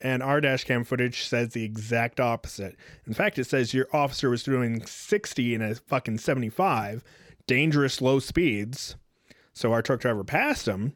And 0.00 0.22
our 0.22 0.40
dash 0.40 0.64
cam 0.64 0.82
footage 0.82 1.24
says 1.24 1.50
the 1.50 1.62
exact 1.62 2.20
opposite. 2.20 2.74
In 3.06 3.12
fact, 3.12 3.38
it 3.38 3.44
says 3.44 3.74
your 3.74 3.88
officer 3.92 4.30
was 4.30 4.42
doing 4.42 4.86
60 4.86 5.54
in 5.54 5.60
a 5.60 5.74
fucking 5.74 6.16
75, 6.16 7.04
dangerous 7.46 8.00
low 8.00 8.18
speeds. 8.18 8.96
So 9.52 9.74
our 9.74 9.82
truck 9.82 10.00
driver 10.00 10.24
passed 10.24 10.66
him 10.66 10.94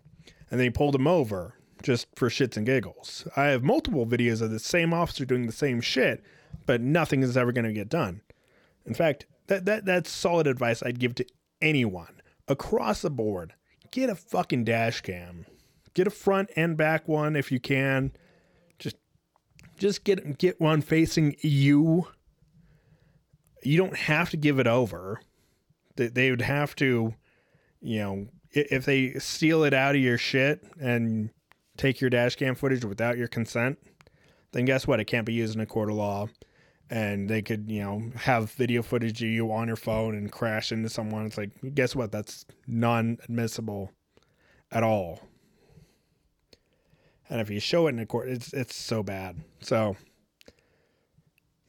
and 0.51 0.59
then 0.59 0.65
he 0.65 0.71
pulled 0.71 0.95
him 0.95 1.07
over 1.07 1.53
just 1.85 2.09
for 2.17 2.29
shits 2.29 2.57
and 2.57 2.67
giggles. 2.67 3.29
I 3.37 3.45
have 3.45 3.63
multiple 3.63 4.07
videos 4.07 4.41
of 4.41 4.51
the 4.51 4.59
same 4.59 4.93
officer 4.93 5.25
doing 5.25 5.47
the 5.47 5.53
same 5.53 5.81
shit, 5.81 6.25
but 6.67 6.81
nothing 6.81 7.23
is 7.23 7.37
ever 7.37 7.53
going 7.53 7.67
to 7.67 7.73
get 7.73 7.91
done. 7.91 8.23
In 8.87 8.95
fact, 8.95 9.27
that, 9.47 9.67
that 9.67 9.85
that's 9.85 10.11
solid 10.11 10.47
advice 10.47 10.83
I'd 10.83 10.99
give 10.99 11.15
to 11.17 11.27
anyone 11.61 12.23
across 12.49 13.03
the 13.03 13.11
board, 13.11 13.53
get 13.91 14.11
a 14.11 14.15
fucking 14.15 14.65
dash 14.65 15.03
cam. 15.03 15.47
Get 15.93 16.07
a 16.09 16.11
front 16.11 16.51
and 16.57 16.77
back 16.77 17.07
one 17.07 17.37
if 17.37 17.53
you 17.53 17.61
can. 17.61 18.13
Just 18.81 18.97
just 19.79 20.03
get 20.03 20.39
get 20.39 20.61
one 20.61 20.81
facing 20.81 21.37
you. 21.41 22.09
You 23.63 23.79
don't 23.79 23.97
have 23.97 24.31
to 24.31 24.37
give 24.37 24.59
it 24.59 24.67
over. 24.67 25.21
They, 25.95 26.09
they 26.09 26.31
would 26.31 26.43
have 26.43 26.75
to, 26.77 27.15
you 27.81 27.99
know, 27.99 28.27
if 28.51 28.85
they 28.85 29.13
steal 29.21 29.63
it 29.63 29.73
out 29.73 29.95
of 29.95 30.01
your 30.01 30.19
shit 30.19 30.65
and 30.81 31.31
take 31.77 32.01
your 32.01 32.11
dash 32.11 32.37
cam 32.37 32.55
footage 32.55 32.85
without 32.85 33.19
your 33.19 33.29
consent, 33.29 33.79
then 34.53 34.65
guess 34.65 34.87
what? 34.87 35.01
It 35.01 35.05
can't 35.05 35.27
be 35.27 35.33
used 35.33 35.55
in 35.55 35.61
a 35.61 35.67
court 35.67 35.91
of 35.91 35.97
law. 35.97 36.29
And 36.91 37.29
they 37.29 37.41
could, 37.41 37.71
you 37.71 37.83
know, 37.83 38.03
have 38.15 38.53
video 38.53 38.83
footage 38.83 39.23
of 39.23 39.29
you 39.29 39.51
on 39.51 39.69
your 39.69 39.77
phone 39.77 40.15
and 40.15 40.31
crash 40.31 40.71
into 40.71 40.89
someone. 40.91 41.25
It's 41.25 41.39
like, 41.39 41.51
guess 41.75 41.97
what? 41.97 42.13
That's 42.13 42.45
non 42.67 43.19
admissible 43.25 43.91
at 44.71 44.83
all. 44.83 45.21
And 47.31 47.41
if 47.41 47.49
you 47.49 47.59
show 47.59 47.87
it 47.87 47.91
in 47.91 47.99
a 48.01 48.07
court, 48.07 48.29
it's 48.29 48.53
it's 48.53 48.77
so 48.77 49.03
bad. 49.03 49.43
So 49.61 49.97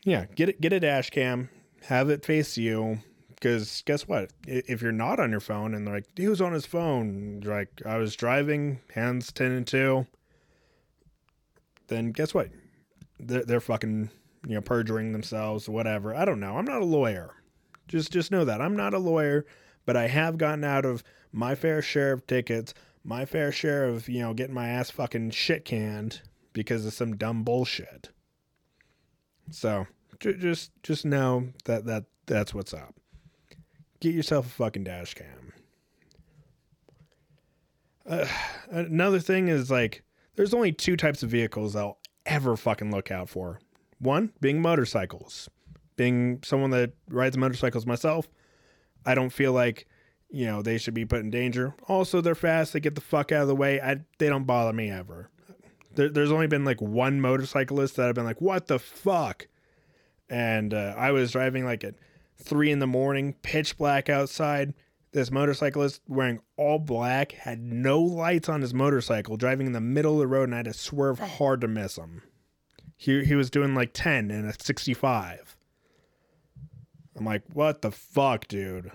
yeah, 0.04 0.26
get 0.36 0.50
it 0.50 0.60
get 0.60 0.74
a 0.74 0.80
dash 0.80 1.10
cam, 1.10 1.50
have 1.84 2.10
it 2.10 2.26
face 2.26 2.58
you. 2.58 3.00
Because 3.36 3.84
guess 3.86 4.08
what? 4.08 4.32
If 4.48 4.82
you're 4.82 4.92
not 4.92 5.20
on 5.20 5.32
your 5.32 5.39
phone 5.39 5.74
and 5.74 5.86
they're 5.86 5.96
like, 5.96 6.08
he 6.15 6.27
was 6.27 6.42
on 6.42 6.54
his 6.54 6.65
phone, 6.65 7.42
like 7.44 7.82
I 7.86 7.98
was 7.98 8.15
driving, 8.15 8.80
hands 8.94 9.32
ten 9.32 9.51
and 9.51 9.68
two, 9.68 10.08
then 11.88 12.12
guess 12.12 12.34
what? 12.34 12.50
They're, 13.20 13.44
they're 13.44 13.62
fucking 13.62 14.10
you 14.48 14.56
know 14.56 14.62
perjuring 14.62 15.12
themselves, 15.12 15.70
whatever. 15.70 16.15
I 16.15 16.25
don't 16.25 16.39
know. 16.39 16.58
I'm 16.58 16.65
not 16.65 16.82
a 16.82 16.86
lawyer. 16.86 17.34
Just 17.88 18.12
just 18.12 18.32
know 18.32 18.46
that 18.46 18.62
I'm 18.62 18.75
not 18.75 18.94
a 18.94 19.00
lawyer, 19.00 19.46
but 19.86 19.96
I 19.96 20.08
have 20.08 20.38
gotten 20.38 20.63
out 20.63 20.86
of 20.86 21.04
my 21.32 21.54
fair 21.56 21.82
share 21.82 22.13
of 22.13 22.25
tickets 22.25 22.74
my 23.06 23.25
fair 23.25 23.51
share 23.51 23.86
of, 23.86 24.10
you 24.10 24.20
know, 24.20 24.34
getting 24.34 24.56
my 24.56 24.68
ass 24.68 24.89
fucking 24.89 25.30
shit 25.30 25.63
canned 25.63 26.22
because 26.54 26.86
of 26.86 26.94
some 26.94 27.15
dumb 27.15 27.44
bullshit. 27.44 28.10
So, 29.51 29.86
just 30.20 30.72
just 30.82 31.06
know 31.06 31.50
that 31.65 31.86
that 31.86 32.06
that's 32.25 32.54
what's 32.54 32.74
up. 32.74 32.96
Get 34.06 34.14
yourself 34.14 34.46
a 34.46 34.50
fucking 34.50 34.84
dash 34.84 35.16
cam. 35.16 35.52
Uh, 38.08 38.28
another 38.70 39.20
thing 39.20 39.48
is 39.48 39.72
like 39.72 40.04
there's 40.36 40.54
only 40.54 40.72
two 40.72 40.96
types 40.96 41.24
of 41.24 41.32
vehicles 41.32 41.76
I'll 41.76 41.98
ever 42.24 42.56
fucking 42.56 42.92
look 42.92 43.10
out 43.10 43.30
for. 43.30 43.60
One 43.98 44.32
being 44.40 44.62
motorcycles. 44.62 45.50
Being 45.96 46.44
someone 46.44 46.70
that 46.70 46.92
rides 47.10 47.36
motorcycles 47.36 47.88
myself, 47.88 48.28
I 49.08 49.16
don't 49.16 49.32
feel 49.32 49.54
like 49.54 49.88
you 50.30 50.46
know, 50.46 50.62
they 50.62 50.78
should 50.78 50.94
be 50.94 51.06
put 51.06 51.22
in 51.22 51.32
danger. 51.32 51.74
Also, 51.88 52.22
they're 52.22 52.36
fast. 52.36 52.74
They 52.74 52.82
get 52.82 52.94
the 52.94 53.02
fuck 53.02 53.32
out 53.32 53.42
of 53.42 53.48
the 53.48 53.56
way. 53.56 53.82
I, 53.82 54.02
they 54.20 54.30
don't 54.30 54.46
bother 54.46 54.72
me 54.72 54.92
ever. 54.92 55.32
There, 55.96 56.10
there's 56.10 56.32
only 56.32 56.46
been 56.46 56.64
like 56.64 56.80
one 56.80 57.22
motorcyclist 57.22 57.96
that 57.96 58.08
I've 58.08 58.14
been 58.14 58.24
like, 58.24 58.40
what 58.40 58.68
the 58.68 58.78
fuck? 58.78 59.48
And 60.30 60.76
uh, 60.76 60.94
I 60.96 61.10
was 61.10 61.32
driving 61.32 61.66
like 61.66 61.84
at 61.84 61.96
three 62.38 62.72
in 62.72 62.80
the 62.80 62.88
morning, 62.88 63.36
pitch 63.42 63.77
black 63.77 64.10
outside. 64.10 64.74
This 65.12 65.32
motorcyclist 65.32 66.01
wearing 66.08 66.42
all 66.58 66.77
black 66.77 67.32
had 67.32 67.62
no 67.62 68.01
lights 68.01 68.50
on 68.50 68.62
his 68.62 68.74
motorcycle, 68.74 69.38
driving 69.38 69.68
in 69.68 69.74
the 69.74 69.80
middle 69.80 70.13
of 70.13 70.20
the 70.20 70.27
road, 70.27 70.44
and 70.46 70.54
I 70.54 70.58
had 70.58 70.65
to 70.65 70.74
swerve 70.74 71.20
hard 71.20 71.62
to 71.62 71.68
miss 71.68 71.98
him. 71.98 72.22
He 72.98 73.24
he 73.24 73.36
was 73.36 73.50
doing 73.50 73.75
like 73.75 73.92
ten 73.94 74.30
in 74.30 74.46
a 74.46 74.54
sixty 74.54 74.94
five. 74.94 75.56
I'm 77.18 77.25
like, 77.25 77.44
what 77.54 77.82
the 77.82 77.92
fuck, 77.92 78.48
dude? 78.48 78.92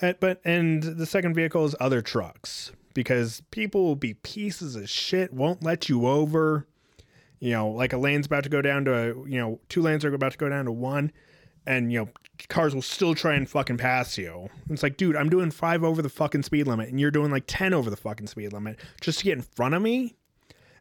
And, 0.00 0.16
but 0.20 0.40
and 0.44 0.82
the 0.82 1.06
second 1.06 1.34
vehicle 1.34 1.64
is 1.64 1.74
other 1.80 2.02
trucks 2.02 2.72
because 2.92 3.42
people 3.50 3.84
will 3.84 3.96
be 3.96 4.14
pieces 4.14 4.76
of 4.76 4.90
shit, 4.90 5.32
won't 5.32 5.62
let 5.62 5.88
you 5.88 6.06
over. 6.06 6.66
You 7.38 7.52
know, 7.52 7.68
like 7.68 7.92
a 7.92 7.98
lane's 7.98 8.26
about 8.26 8.44
to 8.44 8.50
go 8.50 8.62
down 8.62 8.84
to 8.86 8.92
a, 8.92 9.06
you 9.28 9.38
know, 9.38 9.60
two 9.68 9.82
lanes 9.82 10.04
are 10.04 10.14
about 10.14 10.32
to 10.32 10.38
go 10.38 10.48
down 10.48 10.64
to 10.64 10.72
one, 10.72 11.12
and 11.66 11.92
you 11.92 12.00
know, 12.00 12.08
cars 12.48 12.74
will 12.74 12.82
still 12.82 13.14
try 13.14 13.34
and 13.34 13.48
fucking 13.48 13.78
pass 13.78 14.16
you. 14.16 14.48
It's 14.70 14.82
like, 14.82 14.96
dude, 14.96 15.16
I'm 15.16 15.28
doing 15.28 15.50
five 15.50 15.82
over 15.82 16.02
the 16.02 16.08
fucking 16.08 16.42
speed 16.42 16.66
limit, 16.66 16.88
and 16.88 17.00
you're 17.00 17.10
doing 17.10 17.30
like 17.30 17.44
ten 17.46 17.74
over 17.74 17.90
the 17.90 17.96
fucking 17.96 18.26
speed 18.28 18.52
limit 18.52 18.78
just 19.00 19.18
to 19.18 19.24
get 19.24 19.36
in 19.36 19.42
front 19.42 19.74
of 19.74 19.82
me, 19.82 20.14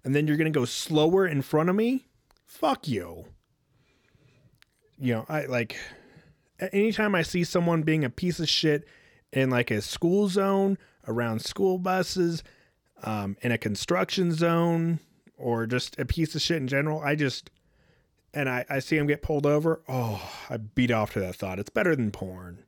and 0.03 0.15
then 0.15 0.27
you're 0.27 0.37
gonna 0.37 0.49
go 0.49 0.65
slower 0.65 1.27
in 1.27 1.41
front 1.41 1.69
of 1.69 1.75
me. 1.75 2.05
Fuck 2.45 2.87
you. 2.87 3.25
You 4.97 5.13
know, 5.13 5.25
I 5.27 5.45
like 5.45 5.77
anytime 6.71 7.15
I 7.15 7.21
see 7.21 7.43
someone 7.43 7.81
being 7.81 8.05
a 8.05 8.09
piece 8.09 8.39
of 8.39 8.47
shit 8.47 8.87
in 9.33 9.49
like 9.49 9.71
a 9.71 9.81
school 9.81 10.29
zone 10.29 10.77
around 11.07 11.41
school 11.41 11.77
buses, 11.77 12.43
um, 13.03 13.37
in 13.41 13.51
a 13.51 13.57
construction 13.57 14.31
zone, 14.31 14.99
or 15.37 15.65
just 15.65 15.99
a 15.99 16.05
piece 16.05 16.35
of 16.35 16.41
shit 16.41 16.57
in 16.57 16.67
general. 16.67 17.01
I 17.01 17.15
just 17.15 17.49
and 18.35 18.49
I, 18.49 18.65
I 18.69 18.79
see 18.79 18.97
him 18.97 19.07
get 19.07 19.21
pulled 19.21 19.45
over. 19.45 19.81
Oh, 19.87 20.21
I 20.49 20.57
beat 20.57 20.91
off 20.91 21.13
to 21.13 21.19
that 21.21 21.35
thought. 21.35 21.59
It's 21.59 21.69
better 21.69 21.95
than 21.95 22.11
porn. 22.11 22.63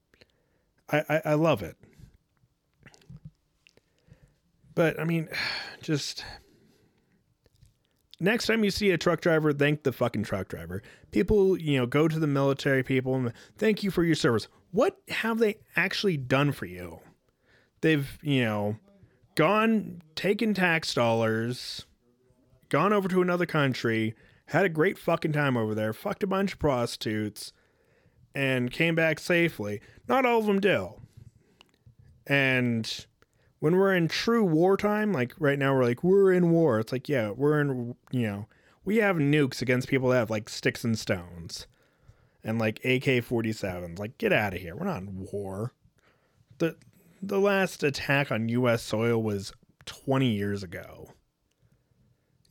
I, 0.89 1.03
I, 1.09 1.21
I 1.25 1.33
love 1.33 1.61
it. 1.61 1.75
But 4.73 4.99
I 4.99 5.03
mean, 5.03 5.27
just 5.81 6.25
next 8.19 8.47
time 8.47 8.63
you 8.63 8.71
see 8.71 8.89
a 8.91 8.97
truck 8.97 9.21
driver, 9.21 9.53
thank 9.53 9.83
the 9.83 9.91
fucking 9.91 10.23
truck 10.23 10.47
driver. 10.47 10.81
People, 11.11 11.59
you 11.59 11.77
know, 11.77 11.85
go 11.85 12.07
to 12.07 12.17
the 12.17 12.27
military 12.27 12.81
people 12.81 13.13
and 13.15 13.33
thank 13.57 13.83
you 13.83 13.91
for 13.91 14.03
your 14.03 14.15
service 14.15 14.47
what 14.71 14.97
have 15.09 15.39
they 15.39 15.57
actually 15.75 16.17
done 16.17 16.51
for 16.51 16.65
you? 16.65 16.99
They've, 17.81 18.17
you 18.21 18.43
know, 18.43 18.77
gone, 19.35 20.01
taken 20.15 20.53
tax 20.53 20.93
dollars, 20.93 21.85
gone 22.69 22.93
over 22.93 23.07
to 23.07 23.21
another 23.21 23.45
country, 23.45 24.15
had 24.47 24.65
a 24.65 24.69
great 24.69 24.97
fucking 24.97 25.33
time 25.33 25.57
over 25.57 25.75
there, 25.75 25.93
fucked 25.93 26.23
a 26.23 26.27
bunch 26.27 26.53
of 26.53 26.59
prostitutes, 26.59 27.51
and 28.33 28.71
came 28.71 28.95
back 28.95 29.19
safely. 29.19 29.81
Not 30.07 30.25
all 30.25 30.39
of 30.39 30.45
them 30.45 30.59
do. 30.59 30.93
And 32.25 33.05
when 33.59 33.75
we're 33.75 33.95
in 33.95 34.07
true 34.07 34.43
wartime, 34.43 35.11
like 35.11 35.33
right 35.39 35.59
now, 35.59 35.73
we're 35.73 35.83
like, 35.83 36.03
we're 36.03 36.31
in 36.31 36.51
war. 36.51 36.79
It's 36.79 36.91
like, 36.91 37.09
yeah, 37.09 37.31
we're 37.31 37.59
in, 37.61 37.95
you 38.11 38.27
know, 38.27 38.47
we 38.85 38.97
have 38.97 39.17
nukes 39.17 39.61
against 39.61 39.87
people 39.87 40.09
that 40.09 40.17
have 40.17 40.29
like 40.29 40.49
sticks 40.49 40.83
and 40.83 40.97
stones 40.97 41.67
and 42.43 42.59
like 42.59 42.79
AK 42.79 43.25
47s. 43.25 43.99
Like, 43.99 44.17
get 44.17 44.31
out 44.31 44.53
of 44.53 44.61
here. 44.61 44.75
We're 44.75 44.85
not 44.85 45.01
in 45.01 45.27
war. 45.31 45.73
The, 46.59 46.77
the 47.21 47.39
last 47.39 47.83
attack 47.83 48.31
on 48.31 48.49
U.S. 48.49 48.83
soil 48.83 49.21
was 49.21 49.51
20 49.85 50.27
years 50.27 50.63
ago. 50.63 51.11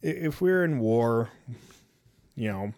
If 0.03 0.41
we're 0.41 0.65
in 0.65 0.79
war, 0.79 1.31
you 2.37 2.49
know, 2.49 2.73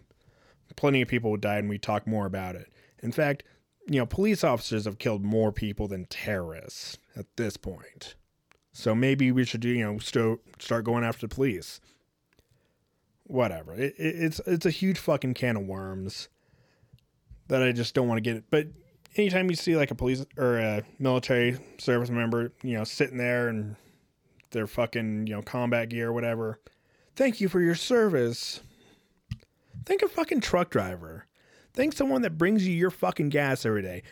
plenty 0.75 1.01
of 1.01 1.07
people 1.07 1.35
died 1.37 1.59
and 1.59 1.69
we 1.69 1.77
talk 1.77 2.07
more 2.07 2.25
about 2.25 2.55
it. 2.55 2.71
In 3.03 3.11
fact, 3.11 3.43
you 3.87 3.99
know, 3.99 4.05
police 4.05 4.43
officers 4.43 4.85
have 4.85 4.97
killed 4.97 5.23
more 5.23 5.51
people 5.51 5.87
than 5.87 6.05
terrorists 6.05 6.97
at 7.15 7.25
this 7.37 7.57
point. 7.57 8.15
So 8.71 8.95
maybe 8.95 9.31
we 9.31 9.45
should 9.45 9.65
you 9.65 9.83
know, 9.83 9.99
st- 9.99 10.39
start 10.59 10.85
going 10.85 11.03
after 11.03 11.27
the 11.27 11.33
police. 11.33 11.81
Whatever. 13.23 13.73
It, 13.73 13.95
it, 13.97 14.15
it's 14.23 14.41
it's 14.47 14.65
a 14.65 14.71
huge 14.71 14.97
fucking 14.97 15.35
can 15.35 15.57
of 15.57 15.65
worms 15.65 16.29
that 17.47 17.61
I 17.61 17.71
just 17.71 17.93
don't 17.93 18.07
want 18.07 18.17
to 18.17 18.21
get 18.21 18.37
it. 18.37 18.45
But 18.49 18.67
anytime 19.15 19.49
you 19.49 19.55
see 19.55 19.75
like 19.75 19.91
a 19.91 19.95
police 19.95 20.25
or 20.37 20.57
a 20.57 20.83
military 20.97 21.57
service 21.77 22.09
member, 22.09 22.53
you 22.63 22.77
know, 22.77 22.83
sitting 22.83 23.17
there 23.17 23.49
and 23.49 23.75
their 24.51 24.67
fucking, 24.67 25.27
you 25.27 25.35
know, 25.35 25.41
combat 25.41 25.89
gear 25.89 26.09
or 26.09 26.13
whatever, 26.13 26.59
thank 27.15 27.41
you 27.41 27.49
for 27.49 27.59
your 27.59 27.75
service. 27.75 28.61
Thank 29.89 30.03
a 30.03 30.07
fucking 30.07 30.41
truck 30.41 30.69
driver. 30.69 31.25
Think 31.73 31.93
someone 31.93 32.21
that 32.21 32.37
brings 32.37 32.67
you 32.67 32.75
your 32.75 32.91
fucking 32.91 33.29
gas 33.29 33.65
every 33.65 33.81
day. 33.81 34.03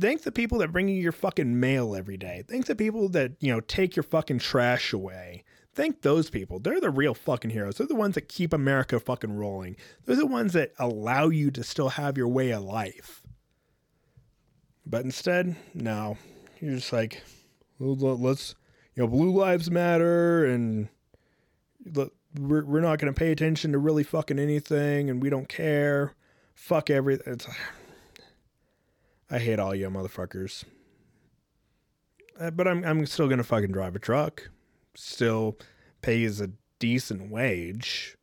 Thank 0.00 0.22
the 0.22 0.32
people 0.32 0.56
that 0.58 0.72
bring 0.72 0.88
you 0.88 0.94
your 0.94 1.12
fucking 1.12 1.60
mail 1.60 1.94
every 1.94 2.16
day. 2.16 2.44
Thank 2.48 2.64
the 2.64 2.74
people 2.74 3.10
that, 3.10 3.32
you 3.38 3.52
know, 3.52 3.60
take 3.60 3.94
your 3.94 4.04
fucking 4.04 4.38
trash 4.38 4.94
away. 4.94 5.44
Thank 5.74 6.00
those 6.00 6.30
people. 6.30 6.60
They're 6.60 6.80
the 6.80 6.88
real 6.88 7.12
fucking 7.12 7.50
heroes. 7.50 7.76
They're 7.76 7.86
the 7.86 7.94
ones 7.94 8.14
that 8.14 8.30
keep 8.30 8.54
America 8.54 8.98
fucking 8.98 9.36
rolling. 9.36 9.76
They're 10.06 10.16
the 10.16 10.24
ones 10.24 10.54
that 10.54 10.72
allow 10.78 11.28
you 11.28 11.50
to 11.50 11.62
still 11.62 11.90
have 11.90 12.16
your 12.16 12.28
way 12.28 12.50
of 12.50 12.62
life. 12.62 13.22
But 14.86 15.04
instead, 15.04 15.56
no. 15.74 16.16
You're 16.58 16.76
just 16.76 16.90
like, 16.90 17.22
let's, 17.78 18.54
you 18.94 19.02
know, 19.02 19.08
blue 19.08 19.32
lives 19.32 19.70
matter 19.70 20.46
and 20.46 20.88
we're, 22.38 22.64
we're 22.64 22.80
not 22.80 22.98
going 22.98 23.12
to 23.12 23.18
pay 23.18 23.32
attention 23.32 23.72
to 23.72 23.78
really 23.78 24.04
fucking 24.04 24.38
anything 24.38 25.10
and 25.10 25.22
we 25.22 25.30
don't 25.30 25.48
care. 25.48 26.14
Fuck 26.54 26.90
everything. 26.90 27.34
It's, 27.34 27.46
I 29.30 29.38
hate 29.38 29.58
all 29.58 29.74
you 29.74 29.88
motherfuckers. 29.90 30.64
Uh, 32.38 32.50
but 32.50 32.68
I'm, 32.68 32.84
I'm 32.84 33.04
still 33.06 33.26
going 33.26 33.38
to 33.38 33.44
fucking 33.44 33.72
drive 33.72 33.96
a 33.96 33.98
truck 33.98 34.50
still 34.98 35.56
pays 36.02 36.40
a 36.40 36.50
decent 36.78 37.30
wage. 37.30 38.16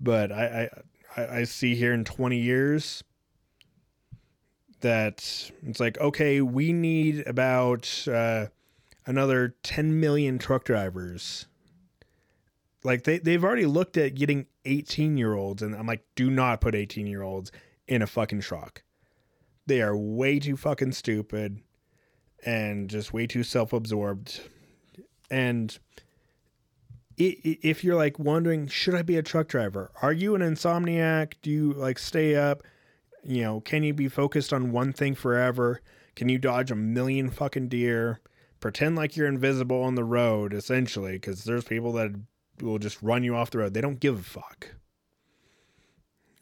But 0.00 0.32
I, 0.32 0.70
I 1.16 1.26
I 1.40 1.44
see 1.44 1.74
here 1.74 1.92
in 1.92 2.04
20 2.04 2.38
years, 2.38 3.04
that 4.80 5.50
it's 5.66 5.80
like, 5.80 5.98
okay, 6.00 6.40
we 6.40 6.72
need 6.72 7.26
about 7.26 8.06
uh, 8.10 8.46
another 9.04 9.56
10 9.62 10.00
million 10.00 10.38
truck 10.38 10.64
drivers. 10.64 11.46
Like 12.82 13.04
they, 13.04 13.18
they've 13.18 13.44
already 13.44 13.66
looked 13.66 13.96
at 13.96 14.14
getting 14.14 14.46
18 14.64 15.16
year 15.16 15.34
olds, 15.34 15.62
and 15.62 15.74
I'm 15.74 15.86
like, 15.86 16.04
do 16.14 16.30
not 16.30 16.60
put 16.60 16.74
18 16.74 17.06
year 17.06 17.22
olds 17.22 17.52
in 17.86 18.02
a 18.02 18.06
fucking 18.06 18.40
truck. 18.40 18.82
They 19.66 19.82
are 19.82 19.96
way 19.96 20.38
too 20.38 20.56
fucking 20.56 20.92
stupid 20.92 21.60
and 22.44 22.88
just 22.88 23.12
way 23.12 23.26
too 23.26 23.42
self 23.42 23.72
absorbed. 23.72 24.40
And 25.30 25.78
if 27.16 27.84
you're 27.84 27.96
like 27.96 28.18
wondering, 28.18 28.66
should 28.66 28.94
I 28.94 29.02
be 29.02 29.16
a 29.16 29.22
truck 29.22 29.48
driver? 29.48 29.90
Are 30.00 30.12
you 30.12 30.34
an 30.34 30.40
insomniac? 30.40 31.34
Do 31.42 31.50
you 31.50 31.72
like 31.72 31.98
stay 31.98 32.34
up? 32.34 32.62
You 33.22 33.42
know, 33.42 33.60
can 33.60 33.82
you 33.82 33.92
be 33.92 34.08
focused 34.08 34.52
on 34.52 34.72
one 34.72 34.92
thing 34.92 35.14
forever? 35.14 35.82
Can 36.16 36.28
you 36.28 36.38
dodge 36.38 36.70
a 36.70 36.76
million 36.76 37.30
fucking 37.30 37.68
deer? 37.68 38.20
Pretend 38.60 38.96
like 38.96 39.16
you're 39.16 39.26
invisible 39.26 39.82
on 39.82 39.94
the 39.94 40.04
road, 40.04 40.54
essentially, 40.54 41.12
because 41.12 41.44
there's 41.44 41.64
people 41.64 41.92
that 41.92 42.12
will 42.62 42.78
just 42.78 43.00
run 43.02 43.24
you 43.24 43.34
off 43.34 43.50
the 43.50 43.58
road. 43.58 43.74
They 43.74 43.80
don't 43.80 44.00
give 44.00 44.18
a 44.18 44.22
fuck. 44.22 44.74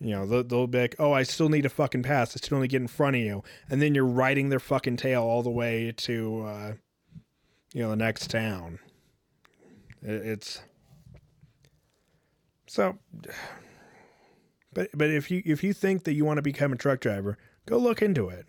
You 0.01 0.11
know, 0.11 0.27
they'll, 0.27 0.45
they'll 0.45 0.67
be 0.67 0.79
like, 0.79 0.97
oh, 0.99 1.13
I 1.13 1.25
still 1.25 1.49
need 1.49 1.67
a 1.67 1.71
fucking 1.71 2.05
pass. 2.05 2.37
I 2.37 2.39
still 2.39 2.59
need 2.59 2.69
to 2.69 2.73
get 2.73 2.83
in 2.83 2.89
front 2.89 3.17
of 3.17 3.23
you. 3.23 3.43
And 3.69 3.83
then 3.83 3.95
you're 3.95 4.05
riding 4.05 4.49
their 4.49 4.61
fucking 4.61 4.97
tail 4.97 5.23
all 5.23 5.43
the 5.43 5.51
way 5.51 5.93
to, 5.97 6.43
uh, 6.43 6.73
you 7.73 7.83
know, 7.83 7.91
the 7.91 7.97
next 7.97 8.31
town. 8.31 8.79
It's 10.03 10.61
so, 12.69 12.99
but 14.73 14.91
but 14.95 15.11
if 15.11 15.31
you 15.31 15.43
if 15.45 15.65
you 15.65 15.73
think 15.73 16.05
that 16.05 16.13
you 16.13 16.25
want 16.25 16.37
to 16.39 16.43
become 16.43 16.73
a 16.73 16.77
truck 16.77 17.01
driver, 17.01 17.37
go 17.67 17.79
look 17.79 18.01
into 18.01 18.29
it. 18.29 18.47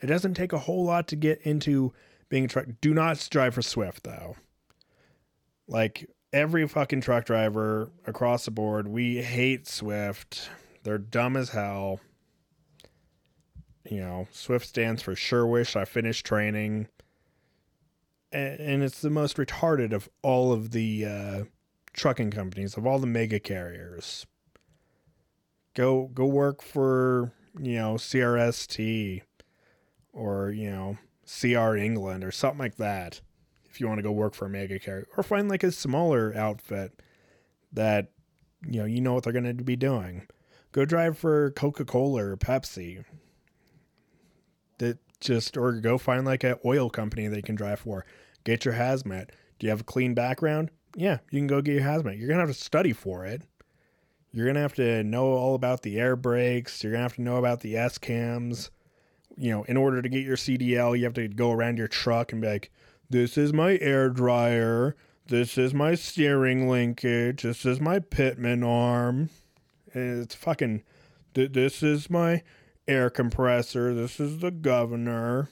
It 0.00 0.06
doesn't 0.06 0.34
take 0.34 0.52
a 0.52 0.58
whole 0.58 0.84
lot 0.84 1.06
to 1.08 1.16
get 1.16 1.40
into 1.42 1.92
being 2.28 2.46
a 2.46 2.48
truck. 2.48 2.66
Do 2.80 2.92
not 2.92 3.28
drive 3.30 3.54
for 3.54 3.62
Swift 3.62 4.02
though. 4.02 4.36
Like 5.68 6.10
every 6.32 6.66
fucking 6.66 7.00
truck 7.00 7.24
driver 7.24 7.90
across 8.06 8.44
the 8.44 8.50
board, 8.50 8.88
we 8.88 9.22
hate 9.22 9.66
Swift. 9.66 10.50
They're 10.82 10.98
dumb 10.98 11.36
as 11.36 11.50
hell. 11.50 12.00
You 13.88 14.00
know, 14.00 14.28
Swift 14.30 14.66
stands 14.66 15.02
for 15.02 15.16
sure 15.16 15.46
wish 15.46 15.76
I 15.76 15.84
finished 15.84 16.26
training. 16.26 16.88
And, 18.32 18.84
it's 18.84 19.00
the 19.00 19.10
most 19.10 19.38
retarded 19.38 19.92
of 19.92 20.08
all 20.22 20.52
of 20.52 20.70
the 20.70 21.04
uh, 21.04 21.44
trucking 21.92 22.30
companies, 22.30 22.76
of 22.76 22.86
all 22.86 23.00
the 23.00 23.06
mega 23.06 23.40
carriers. 23.40 24.24
Go 25.74 26.08
go 26.14 26.26
work 26.26 26.62
for, 26.62 27.32
you 27.58 27.76
know, 27.76 27.94
CRST 27.94 29.22
or, 30.12 30.50
you 30.50 30.70
know, 30.70 30.98
CR 31.26 31.76
England 31.76 32.22
or 32.22 32.30
something 32.30 32.60
like 32.60 32.76
that. 32.76 33.20
If 33.70 33.80
you 33.80 33.86
want 33.86 33.98
to 33.98 34.02
go 34.02 34.12
work 34.12 34.34
for 34.34 34.46
a 34.46 34.50
mega 34.50 34.78
carrier 34.78 35.06
or 35.16 35.22
find 35.22 35.48
like 35.48 35.62
a 35.62 35.70
smaller 35.70 36.34
outfit 36.36 37.00
that 37.72 38.10
you 38.66 38.80
know, 38.80 38.84
you 38.84 39.00
know 39.00 39.14
what 39.14 39.24
they're 39.24 39.32
going 39.32 39.56
to 39.56 39.64
be 39.64 39.76
doing. 39.76 40.26
Go 40.72 40.84
drive 40.84 41.16
for 41.16 41.50
Coca-Cola 41.52 42.24
or 42.24 42.36
Pepsi. 42.36 43.04
That 44.78 44.98
just 45.20 45.56
or 45.56 45.72
go 45.72 45.98
find 45.98 46.24
like 46.24 46.44
an 46.44 46.56
oil 46.64 46.90
company 46.90 47.26
they 47.28 47.42
can 47.42 47.54
drive 47.54 47.80
for. 47.80 48.04
Get 48.44 48.64
your 48.64 48.74
hazmat. 48.74 49.28
Do 49.58 49.66
you 49.66 49.70
have 49.70 49.82
a 49.82 49.84
clean 49.84 50.14
background? 50.14 50.70
yeah, 50.96 51.18
you 51.30 51.38
can 51.38 51.46
go 51.46 51.62
get 51.62 51.74
your 51.74 51.84
hazmat. 51.84 52.18
You're 52.18 52.28
gonna 52.28 52.40
have 52.40 52.48
to 52.48 52.54
study 52.54 52.92
for 52.92 53.24
it. 53.24 53.42
You're 54.32 54.46
gonna 54.46 54.60
have 54.60 54.74
to 54.74 55.02
know 55.04 55.26
all 55.26 55.54
about 55.54 55.82
the 55.82 55.98
air 55.98 56.16
brakes. 56.16 56.82
You're 56.82 56.92
gonna 56.92 57.02
have 57.02 57.16
to 57.16 57.22
know 57.22 57.36
about 57.36 57.60
the 57.60 57.76
S 57.76 57.98
cams. 57.98 58.70
You 59.36 59.50
know, 59.50 59.62
in 59.64 59.76
order 59.76 60.02
to 60.02 60.08
get 60.08 60.24
your 60.24 60.36
CDL, 60.36 60.98
you 60.98 61.04
have 61.04 61.14
to 61.14 61.28
go 61.28 61.52
around 61.52 61.78
your 61.78 61.88
truck 61.88 62.32
and 62.32 62.40
be 62.40 62.48
like, 62.48 62.70
"This 63.10 63.36
is 63.36 63.52
my 63.52 63.76
air 63.78 64.08
dryer. 64.08 64.96
This 65.26 65.58
is 65.58 65.74
my 65.74 65.94
steering 65.94 66.68
linkage. 66.68 67.42
This 67.42 67.66
is 67.66 67.80
my 67.80 67.98
pitman 67.98 68.62
arm. 68.62 69.30
And 69.92 70.22
it's 70.22 70.34
fucking. 70.34 70.82
This 71.34 71.82
is 71.82 72.08
my 72.08 72.42
air 72.88 73.10
compressor. 73.10 73.94
This 73.94 74.20
is 74.20 74.38
the 74.38 74.50
governor. 74.50 75.48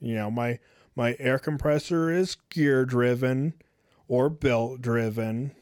You 0.00 0.14
know, 0.14 0.30
my 0.30 0.58
my 0.94 1.16
air 1.18 1.38
compressor 1.38 2.10
is 2.10 2.36
gear 2.50 2.84
driven 2.84 3.54
or 4.08 4.28
belt 4.28 4.80
driven. 4.80 5.52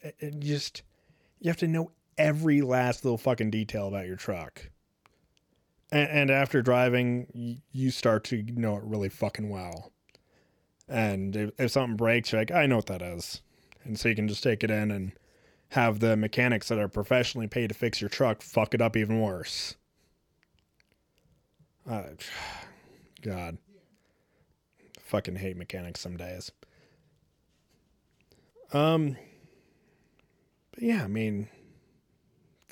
It 0.00 0.40
just 0.40 0.82
you 1.40 1.48
have 1.48 1.56
to 1.58 1.68
know 1.68 1.92
every 2.16 2.60
last 2.62 3.04
little 3.04 3.18
fucking 3.18 3.50
detail 3.50 3.88
about 3.88 4.06
your 4.06 4.16
truck. 4.16 4.69
And, 5.92 6.08
and 6.10 6.30
after 6.30 6.62
driving, 6.62 7.60
you 7.72 7.90
start 7.90 8.24
to 8.24 8.42
know 8.42 8.76
it 8.76 8.84
really 8.84 9.08
fucking 9.08 9.48
well. 9.48 9.92
And 10.88 11.36
if, 11.36 11.50
if 11.58 11.70
something 11.70 11.96
breaks, 11.96 12.32
you're 12.32 12.40
like, 12.40 12.50
I 12.50 12.66
know 12.66 12.76
what 12.76 12.86
that 12.86 13.02
is. 13.02 13.42
And 13.84 13.98
so 13.98 14.08
you 14.08 14.14
can 14.14 14.28
just 14.28 14.42
take 14.42 14.62
it 14.62 14.70
in 14.70 14.90
and 14.90 15.12
have 15.70 16.00
the 16.00 16.16
mechanics 16.16 16.68
that 16.68 16.78
are 16.78 16.88
professionally 16.88 17.46
paid 17.46 17.68
to 17.68 17.74
fix 17.74 18.00
your 18.00 18.10
truck 18.10 18.42
fuck 18.42 18.74
it 18.74 18.82
up 18.82 18.96
even 18.96 19.20
worse. 19.20 19.76
Uh, 21.88 22.02
God. 23.22 23.58
Fucking 25.00 25.36
hate 25.36 25.56
mechanics 25.56 26.00
some 26.00 26.16
days. 26.16 26.52
Um, 28.72 29.16
but 30.72 30.82
yeah, 30.82 31.02
I 31.02 31.08
mean, 31.08 31.48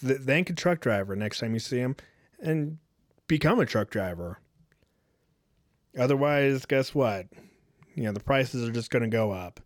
th- 0.00 0.20
thank 0.20 0.50
a 0.50 0.52
truck 0.52 0.80
driver 0.80 1.16
next 1.16 1.40
time 1.40 1.54
you 1.54 1.58
see 1.58 1.78
him 1.78 1.96
and 2.40 2.78
become 3.28 3.60
a 3.60 3.66
truck 3.66 3.90
driver. 3.90 4.40
Otherwise, 5.96 6.66
guess 6.66 6.94
what? 6.94 7.26
You 7.94 8.04
know, 8.04 8.12
the 8.12 8.20
prices 8.20 8.68
are 8.68 8.72
just 8.72 8.90
going 8.90 9.02
to 9.02 9.08
go 9.08 9.30
up 9.30 9.60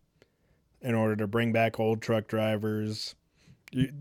in 0.81 0.94
order 0.94 1.16
to 1.16 1.27
bring 1.27 1.53
back 1.53 1.79
old 1.81 2.03
truck 2.03 2.27
drivers. 2.27 3.14
You, 3.70 3.92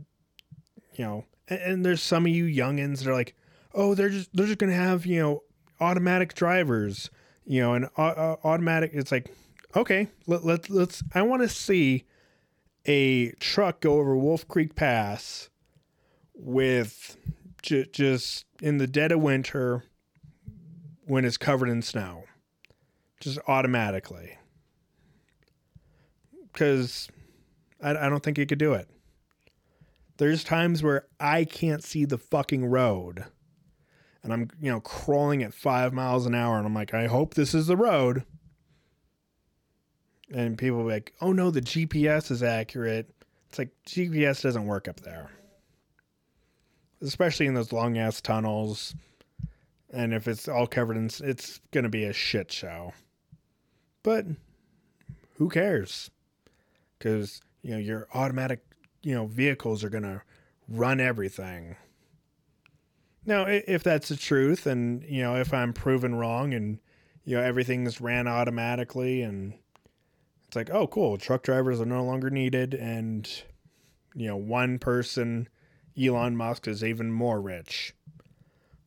you 0.94 1.06
know, 1.06 1.26
and, 1.48 1.62
and 1.62 1.86
there's 1.86 2.02
some 2.02 2.26
of 2.26 2.32
you 2.32 2.46
youngins 2.46 3.00
that 3.00 3.08
are 3.08 3.14
like, 3.14 3.36
oh, 3.74 3.96
they're 3.96 4.10
just 4.10 4.36
they're 4.36 4.48
just 4.48 4.60
going 4.60 4.72
to 4.72 4.76
have 4.76 5.06
you 5.06 5.20
know 5.20 5.44
automatic 5.80 6.34
drivers, 6.34 7.10
you 7.46 7.62
know, 7.62 7.74
and 7.74 7.90
uh, 7.98 8.36
automatic. 8.44 8.92
It's 8.94 9.12
like, 9.12 9.34
okay, 9.76 10.08
let, 10.28 10.44
let 10.46 10.70
let's. 10.70 11.04
I 11.14 11.22
want 11.22 11.42
to 11.42 11.50
see 11.50 12.06
a 12.86 13.32
truck 13.34 13.82
go 13.82 14.00
over 14.00 14.16
Wolf 14.16 14.48
Creek 14.48 14.76
Pass 14.76 15.50
with 16.34 17.18
j- 17.62 17.88
just 17.92 18.46
in 18.62 18.78
the 18.78 18.88
dead 18.88 19.12
of 19.12 19.22
winter 19.22 19.84
when 21.06 21.26
it's 21.26 21.38
covered 21.38 21.70
in 21.70 21.82
snow, 21.82 22.24
just 23.20 23.40
automatically. 23.48 24.38
Because 26.52 27.10
I, 27.82 27.92
I 27.92 28.10
don't 28.10 28.24
think 28.24 28.38
you 28.38 28.46
could 28.46 28.60
do 28.60 28.74
it. 28.74 28.90
There's 30.18 30.44
times 30.44 30.84
where 30.84 31.08
I 31.20 31.46
can't 31.46 31.84
see 31.84 32.06
the 32.06 32.18
fucking 32.18 32.66
road 32.66 33.26
and 34.24 34.32
I'm, 34.32 34.50
you 34.62 34.70
know, 34.70 34.80
crawling 34.80 35.42
at 35.42 35.54
five 35.54 35.94
miles 35.94 36.28
an 36.28 36.36
hour 36.36 36.58
and 36.58 36.68
I'm 36.68 36.76
like, 36.76 36.94
I 36.94 37.08
hope 37.08 37.34
this 37.34 37.56
is 37.56 37.66
the 37.68 37.78
road 37.78 38.24
and 40.34 40.58
people 40.58 40.84
like, 40.84 41.14
"Oh 41.22 41.32
no, 41.34 41.52
the 41.52 41.62
GPS 41.62 42.32
is 42.32 42.44
accurate." 42.44 43.10
It's 43.50 43.60
like 43.60 43.72
GPS 43.86 44.42
doesn't 44.42 44.66
work 44.66 44.88
up 44.88 45.02
there, 45.02 45.30
especially 47.02 47.48
in 47.48 47.54
those 47.54 47.74
long 47.74 47.98
ass 47.98 48.22
tunnels. 48.22 48.96
And 49.92 50.14
if 50.14 50.28
it's 50.28 50.48
all 50.48 50.68
covered 50.68 50.98
in, 50.98 51.10
it's 51.24 51.60
going 51.72 51.84
to 51.84 51.90
be 51.90 52.06
a 52.06 52.14
shit 52.14 52.52
show. 52.52 52.94
But 54.04 54.26
who 55.36 55.50
cares? 55.50 56.10
Because 56.98 57.42
you 57.62 57.72
know 57.72 57.78
your 57.78 58.08
automatic, 58.14 58.64
you 59.02 59.14
know, 59.14 59.26
vehicles 59.26 59.84
are 59.84 59.90
going 59.90 60.04
to 60.04 60.22
run 60.68 61.00
everything. 61.00 61.76
Now, 63.26 63.46
if 63.48 63.84
that's 63.84 64.08
the 64.08 64.16
truth, 64.16 64.66
and 64.66 65.04
you 65.04 65.22
know, 65.22 65.36
if 65.36 65.54
I'm 65.54 65.74
proven 65.74 66.16
wrong, 66.16 66.54
and 66.54 66.80
you 67.24 67.38
know 67.38 67.44
everything's 67.44 68.02
ran 68.02 68.28
automatically, 68.28 69.22
and 69.22 69.54
it's 70.48 70.56
like, 70.56 70.70
oh, 70.72 70.88
cool, 70.88 71.18
truck 71.18 71.44
drivers 71.44 71.80
are 71.80 71.86
no 71.86 72.04
longer 72.04 72.30
needed, 72.30 72.74
and 72.74 73.30
you 74.16 74.28
know, 74.28 74.38
one 74.38 74.80
person, 74.80 75.48
Elon 76.00 76.36
Musk, 76.36 76.68
is 76.68 76.84
even 76.84 77.12
more 77.12 77.42
rich. 77.42 77.94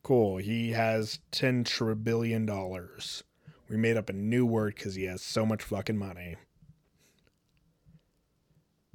Cool, 0.03 0.37
he 0.37 0.71
has 0.71 1.19
ten 1.31 1.63
trillion 1.63 2.45
dollars. 2.45 3.23
We 3.69 3.77
made 3.77 3.97
up 3.97 4.09
a 4.09 4.13
new 4.13 4.45
word 4.45 4.75
because 4.75 4.95
he 4.95 5.05
has 5.05 5.21
so 5.21 5.45
much 5.45 5.63
fucking 5.63 5.97
money. 5.97 6.35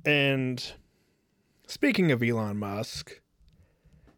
And 0.04 0.72
speaking 1.66 2.12
of 2.12 2.22
Elon 2.22 2.56
Musk, 2.56 3.20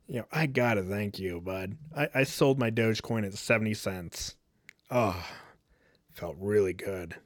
you 0.07 0.17
know, 0.17 0.27
I 0.31 0.47
gotta 0.47 0.83
thank 0.83 1.19
you, 1.19 1.41
bud. 1.41 1.77
I, 1.97 2.09
I 2.15 2.23
sold 2.25 2.59
my 2.59 2.71
Dogecoin 2.71 3.27
at 3.27 3.33
70 3.35 3.75
cents. 3.75 4.37
Oh, 4.91 5.27
felt 6.11 6.37
really 6.39 6.75
good 6.75 7.17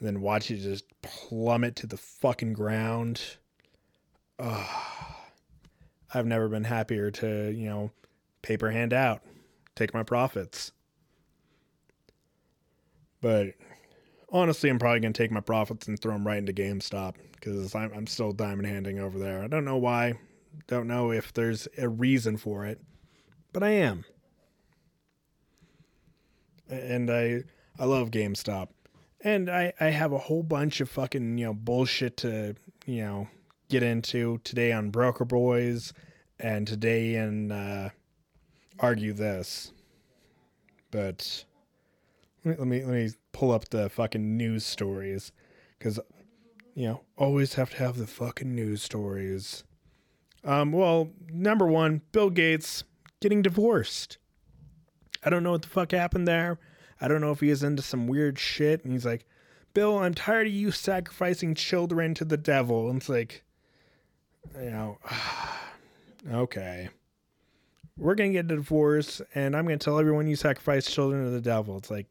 and 0.00 0.08
then 0.08 0.20
watch 0.22 0.50
it 0.50 0.56
just 0.56 0.84
plummet 1.02 1.76
to 1.76 1.86
the 1.86 1.96
fucking 1.96 2.54
ground. 2.54 3.22
Oh, 4.38 5.16
I've 6.12 6.26
never 6.26 6.48
been 6.48 6.64
happier 6.64 7.10
to, 7.12 7.50
you 7.50 7.66
know, 7.66 7.90
paper 8.42 8.70
hand 8.70 8.92
out. 8.92 9.22
take 9.76 9.94
my 9.94 10.02
profits. 10.02 10.72
But 13.20 13.54
honestly, 14.30 14.70
I'm 14.70 14.78
probably 14.78 15.00
going 15.00 15.12
to 15.12 15.22
take 15.22 15.30
my 15.30 15.40
profits 15.40 15.88
and 15.88 15.98
throw 16.00 16.12
them 16.12 16.26
right 16.26 16.38
into 16.38 16.52
GameStop 16.52 17.14
because 17.32 17.74
I'm, 17.74 17.92
I'm 17.94 18.06
still 18.06 18.32
diamond 18.32 18.66
handing 18.66 18.98
over 18.98 19.18
there. 19.18 19.42
I 19.42 19.46
don't 19.46 19.64
know 19.64 19.76
why. 19.76 20.14
Don't 20.66 20.86
know 20.88 21.12
if 21.12 21.32
there's 21.32 21.68
a 21.78 21.88
reason 21.88 22.36
for 22.36 22.66
it, 22.66 22.80
but 23.52 23.62
I 23.62 23.70
am. 23.70 24.04
And 26.68 27.10
I 27.10 27.42
I 27.78 27.84
love 27.84 28.10
GameStop. 28.10 28.68
And 29.22 29.50
I, 29.50 29.72
I 29.80 29.86
have 29.86 30.12
a 30.12 30.18
whole 30.18 30.42
bunch 30.42 30.80
of 30.80 30.88
fucking, 30.88 31.38
you 31.38 31.46
know, 31.46 31.54
bullshit 31.54 32.16
to, 32.18 32.54
you 32.86 33.02
know, 33.02 33.28
get 33.70 33.82
into 33.84 34.38
today 34.42 34.72
on 34.72 34.90
Broker 34.90 35.24
Boys 35.24 35.92
and 36.40 36.66
today 36.66 37.14
in 37.14 37.52
uh, 37.52 37.90
Argue 38.80 39.12
This. 39.12 39.72
But 40.90 41.44
let 42.44 42.58
me, 42.58 42.84
let 42.84 42.94
me 42.94 43.10
pull 43.32 43.52
up 43.52 43.68
the 43.68 43.88
fucking 43.88 44.36
news 44.36 44.66
stories 44.66 45.30
because 45.78 46.00
you 46.74 46.88
know 46.88 47.00
always 47.16 47.54
have 47.54 47.70
to 47.70 47.76
have 47.78 47.96
the 47.96 48.08
fucking 48.08 48.52
news 48.52 48.82
stories. 48.82 49.62
Um, 50.42 50.72
well, 50.72 51.10
number 51.32 51.66
one, 51.66 52.02
Bill 52.12 52.30
Gates 52.30 52.82
getting 53.20 53.40
divorced. 53.40 54.18
I 55.22 55.30
don't 55.30 55.44
know 55.44 55.52
what 55.52 55.62
the 55.62 55.68
fuck 55.68 55.92
happened 55.92 56.26
there. 56.26 56.58
I 57.00 57.06
don't 57.06 57.20
know 57.20 57.30
if 57.30 57.40
he 57.40 57.50
is 57.50 57.62
into 57.62 57.82
some 57.82 58.08
weird 58.08 58.38
shit 58.38 58.82
and 58.82 58.92
he's 58.92 59.06
like, 59.06 59.26
Bill, 59.74 59.98
I'm 59.98 60.14
tired 60.14 60.48
of 60.48 60.52
you 60.52 60.70
sacrificing 60.72 61.54
children 61.54 62.14
to 62.14 62.24
the 62.24 62.36
devil. 62.36 62.88
And 62.88 62.96
it's 63.00 63.08
like, 63.08 63.44
you 64.60 64.70
know, 64.70 64.98
okay. 66.32 66.88
We're 67.96 68.14
going 68.14 68.30
to 68.30 68.38
get 68.38 68.50
a 68.50 68.56
divorce 68.56 69.20
and 69.34 69.54
I'm 69.54 69.66
going 69.66 69.78
to 69.78 69.84
tell 69.84 69.98
everyone 69.98 70.26
you 70.26 70.36
sacrifice 70.36 70.90
children 70.90 71.24
to 71.24 71.30
the 71.30 71.40
devil. 71.40 71.76
It's 71.76 71.90
like, 71.90 72.06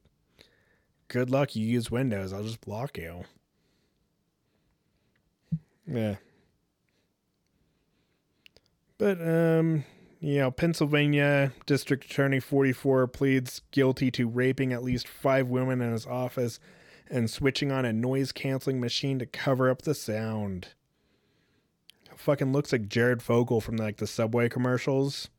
good 1.08 1.30
luck. 1.30 1.56
You 1.56 1.66
use 1.66 1.90
Windows. 1.90 2.32
I'll 2.32 2.44
just 2.44 2.62
block 2.62 2.98
you. 2.98 3.24
Yeah. 5.88 6.16
But, 8.98 9.20
um, 9.22 9.86
you 10.20 10.40
know, 10.40 10.52
Pennsylvania 10.52 11.54
District 11.66 12.06
Attorney 12.06 12.40
44 12.40 13.08
pleads 13.08 13.62
guilty 13.72 14.12
to 14.12 14.28
raping 14.28 14.74
at 14.74 14.84
least 14.84 15.08
five 15.08 15.48
women 15.48 15.82
in 15.82 15.92
his 15.92 16.06
office 16.06 16.60
and 17.10 17.30
switching 17.30 17.72
on 17.72 17.86
a 17.86 17.94
noise 17.94 18.32
canceling 18.32 18.80
machine 18.80 19.18
to 19.20 19.26
cover 19.26 19.70
up 19.70 19.82
the 19.82 19.96
sound. 19.96 20.70
Fucking 22.20 22.52
looks 22.52 22.74
like 22.74 22.90
Jared 22.90 23.22
Fogle 23.22 23.62
from 23.62 23.78
like 23.78 23.96
the 23.96 24.06
Subway 24.06 24.50
commercials. 24.50 25.30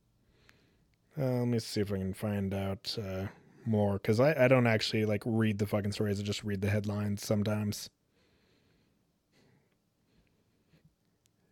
Uh, 1.19 1.25
let 1.41 1.49
me 1.49 1.59
see 1.59 1.83
if 1.83 1.93
I 1.93 1.99
can 1.99 2.15
find 2.15 2.55
out 2.55 2.97
uh, 2.99 3.27
more 3.67 3.95
because 3.95 4.19
I, 4.19 4.45
I 4.45 4.49
don't 4.49 4.67
actually 4.67 5.05
like 5.05 5.23
read 5.27 5.59
the 5.59 5.67
fucking 5.67 5.93
stories. 5.93 6.19
I 6.19 6.23
just 6.23 6.43
read 6.43 6.63
the 6.63 6.71
headlines 6.71 7.23
sometimes. 7.23 7.91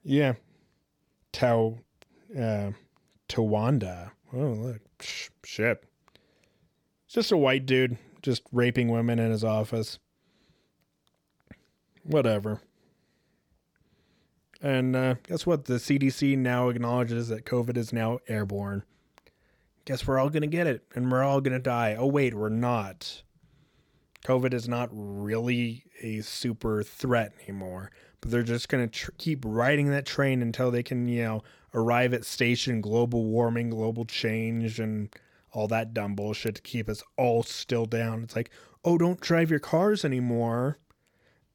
Yeah. 0.02 0.32
Tau. 1.30 1.76
Uh, 2.34 2.70
Tawanda. 3.28 4.12
Oh, 4.32 4.38
look. 4.38 4.80
shit. 5.44 5.84
It's 7.04 7.14
just 7.14 7.32
a 7.32 7.36
white 7.36 7.66
dude 7.66 7.98
just 8.22 8.42
raping 8.50 8.88
women 8.88 9.18
in 9.18 9.30
his 9.30 9.44
office. 9.44 9.98
Whatever. 12.02 12.62
And 14.60 14.96
uh, 14.96 15.14
guess 15.22 15.46
what? 15.46 15.66
The 15.66 15.74
CDC 15.74 16.36
now 16.36 16.68
acknowledges 16.68 17.28
that 17.28 17.44
COVID 17.44 17.76
is 17.76 17.92
now 17.92 18.18
airborne. 18.28 18.82
Guess 19.84 20.06
we're 20.06 20.18
all 20.18 20.30
going 20.30 20.42
to 20.42 20.48
get 20.48 20.66
it 20.66 20.82
and 20.94 21.10
we're 21.10 21.22
all 21.22 21.40
going 21.40 21.52
to 21.52 21.58
die. 21.58 21.96
Oh, 21.98 22.06
wait, 22.06 22.34
we're 22.34 22.48
not. 22.48 23.22
COVID 24.24 24.52
is 24.52 24.68
not 24.68 24.88
really 24.92 25.84
a 26.02 26.20
super 26.20 26.82
threat 26.82 27.32
anymore, 27.44 27.90
but 28.20 28.30
they're 28.30 28.42
just 28.42 28.68
going 28.68 28.86
to 28.86 28.92
tr- 28.92 29.10
keep 29.16 29.42
riding 29.46 29.90
that 29.90 30.06
train 30.06 30.42
until 30.42 30.70
they 30.70 30.82
can, 30.82 31.08
you 31.08 31.22
know, 31.22 31.42
arrive 31.72 32.12
at 32.12 32.24
station 32.24 32.80
global 32.80 33.24
warming, 33.24 33.70
global 33.70 34.04
change, 34.04 34.80
and 34.80 35.14
all 35.52 35.68
that 35.68 35.94
dumb 35.94 36.14
bullshit 36.14 36.56
to 36.56 36.62
keep 36.62 36.88
us 36.88 37.02
all 37.16 37.42
still 37.42 37.86
down. 37.86 38.22
It's 38.22 38.36
like, 38.36 38.50
oh, 38.84 38.98
don't 38.98 39.20
drive 39.20 39.50
your 39.50 39.60
cars 39.60 40.04
anymore. 40.04 40.78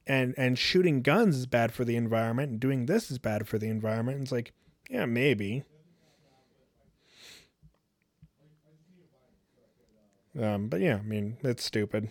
And 0.06 0.34
and 0.36 0.58
shooting 0.58 1.00
guns 1.00 1.36
is 1.36 1.46
bad 1.46 1.72
for 1.72 1.84
the 1.84 1.96
environment, 1.96 2.50
and 2.52 2.60
doing 2.60 2.86
this 2.86 3.10
is 3.10 3.18
bad 3.18 3.48
for 3.48 3.58
the 3.58 3.68
environment. 3.68 4.20
It's 4.22 4.32
like, 4.32 4.52
yeah, 4.90 5.06
maybe. 5.06 5.64
Um, 10.38 10.68
but 10.68 10.80
yeah, 10.80 10.96
I 10.96 11.02
mean, 11.02 11.38
it's 11.42 11.64
stupid. 11.64 12.10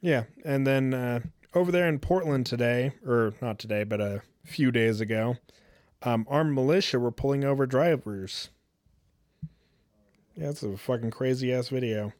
Yeah, 0.00 0.24
and 0.44 0.66
then 0.66 0.94
uh, 0.94 1.20
over 1.54 1.72
there 1.72 1.88
in 1.88 1.98
Portland 1.98 2.46
today, 2.46 2.92
or 3.04 3.34
not 3.40 3.58
today, 3.58 3.82
but 3.82 4.00
a 4.00 4.22
few 4.44 4.70
days 4.70 5.00
ago, 5.00 5.36
um, 6.02 6.26
armed 6.28 6.54
militia 6.54 7.00
were 7.00 7.10
pulling 7.10 7.44
over 7.44 7.66
drivers. 7.66 8.50
Yeah, 10.36 10.50
it's 10.50 10.62
a 10.62 10.76
fucking 10.76 11.10
crazy 11.10 11.52
ass 11.52 11.68
video. 11.68 12.12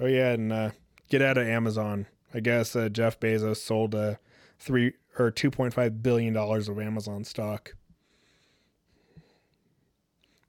Oh 0.00 0.06
yeah, 0.06 0.32
and 0.32 0.52
uh, 0.52 0.70
get 1.08 1.22
out 1.22 1.38
of 1.38 1.46
Amazon. 1.46 2.06
I 2.32 2.40
guess 2.40 2.74
uh, 2.74 2.88
Jeff 2.88 3.20
Bezos 3.20 3.58
sold 3.58 3.94
uh, 3.94 4.14
three 4.58 4.94
or 5.18 5.30
two 5.30 5.50
point 5.50 5.72
five 5.72 6.02
billion 6.02 6.34
dollars 6.34 6.68
of 6.68 6.80
Amazon 6.80 7.24
stock. 7.24 7.74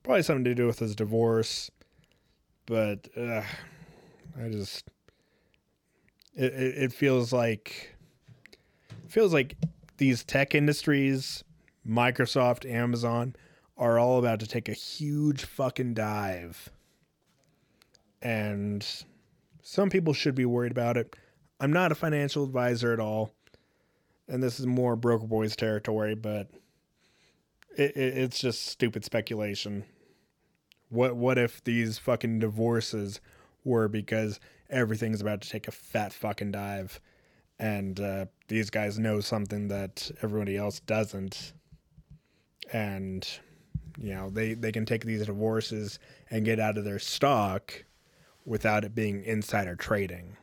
Probably 0.01 0.23
something 0.23 0.45
to 0.45 0.55
do 0.55 0.67
with 0.67 0.79
his 0.79 0.95
divorce, 0.95 1.69
but 2.65 3.07
uh, 3.17 3.43
I 4.39 4.49
just 4.49 4.89
it, 6.35 6.53
it, 6.53 6.83
it 6.83 6.93
feels 6.93 7.31
like 7.31 7.95
feels 9.07 9.33
like 9.33 9.55
these 9.97 10.23
tech 10.23 10.55
industries, 10.55 11.43
Microsoft, 11.87 12.69
Amazon, 12.69 13.35
are 13.77 13.99
all 13.99 14.19
about 14.19 14.39
to 14.39 14.47
take 14.47 14.67
a 14.67 14.73
huge 14.73 15.45
fucking 15.45 15.93
dive. 15.93 16.69
And 18.21 18.85
some 19.67 19.89
people 19.89 20.13
should 20.13 20.35
be 20.35 20.45
worried 20.45 20.71
about 20.71 20.95
it. 20.95 21.15
I'm 21.59 21.73
not 21.73 21.91
a 21.91 21.95
financial 21.95 22.43
advisor 22.43 22.93
at 22.93 22.99
all. 22.99 23.31
And 24.27 24.41
this 24.41 24.59
is 24.59 24.67
more 24.67 24.95
broker 24.95 25.25
boys 25.25 25.55
territory, 25.55 26.13
but 26.13 26.51
it, 27.75 27.97
it, 27.97 28.17
it's 28.17 28.39
just 28.39 28.67
stupid 28.67 29.03
speculation. 29.03 29.83
What 30.89 31.15
what 31.15 31.39
if 31.39 31.63
these 31.63 31.97
fucking 31.97 32.39
divorces 32.39 33.19
were 33.63 33.87
because 33.87 34.39
everything's 34.69 35.19
about 35.19 35.41
to 35.41 35.49
take 35.49 35.67
a 35.67 35.71
fat 35.71 36.13
fucking 36.13 36.51
dive 36.51 37.01
and 37.57 37.99
uh, 37.99 38.25
these 38.47 38.69
guys 38.69 38.99
know 38.99 39.19
something 39.19 39.69
that 39.69 40.11
everybody 40.21 40.57
else 40.57 40.79
doesn't 40.81 41.53
and 42.71 43.39
you 43.97 44.13
know 44.13 44.29
they 44.29 44.53
they 44.53 44.71
can 44.71 44.85
take 44.85 45.05
these 45.05 45.25
divorces 45.25 45.97
and 46.29 46.45
get 46.45 46.59
out 46.59 46.77
of 46.77 46.83
their 46.83 46.99
stock 46.99 47.83
without 48.45 48.83
it 48.83 48.95
being 48.95 49.23
insider 49.23 49.75
trading 49.75 50.37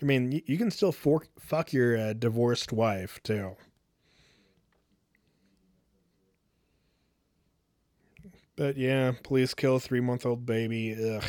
i 0.00 0.04
mean 0.04 0.42
you, 0.46 0.58
can 0.58 0.70
still 0.70 0.92
fork, 0.92 1.28
fuck 1.38 1.72
your 1.72 1.96
uh, 1.96 2.12
divorced 2.12 2.72
wife 2.72 3.20
too 3.22 3.56
but 8.56 8.76
yeah 8.76 9.12
police 9.22 9.54
kill 9.54 9.78
three 9.78 10.00
month 10.00 10.24
old 10.26 10.44
baby 10.46 10.96
ugh 11.16 11.24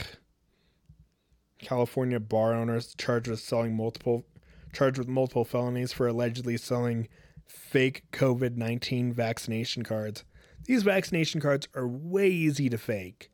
California 1.61 2.19
bar 2.19 2.53
owners 2.53 2.95
charged 2.97 3.27
with 3.27 3.39
selling 3.39 3.75
multiple 3.75 4.25
charged 4.73 4.97
with 4.97 5.07
multiple 5.07 5.45
felonies 5.45 5.93
for 5.93 6.07
allegedly 6.07 6.57
selling 6.57 7.07
fake 7.45 8.03
COVID 8.11 8.55
19 8.55 9.13
vaccination 9.13 9.83
cards. 9.83 10.23
These 10.65 10.83
vaccination 10.83 11.41
cards 11.41 11.67
are 11.75 11.87
way 11.87 12.29
easy 12.29 12.69
to 12.69 12.77
fake. 12.77 13.29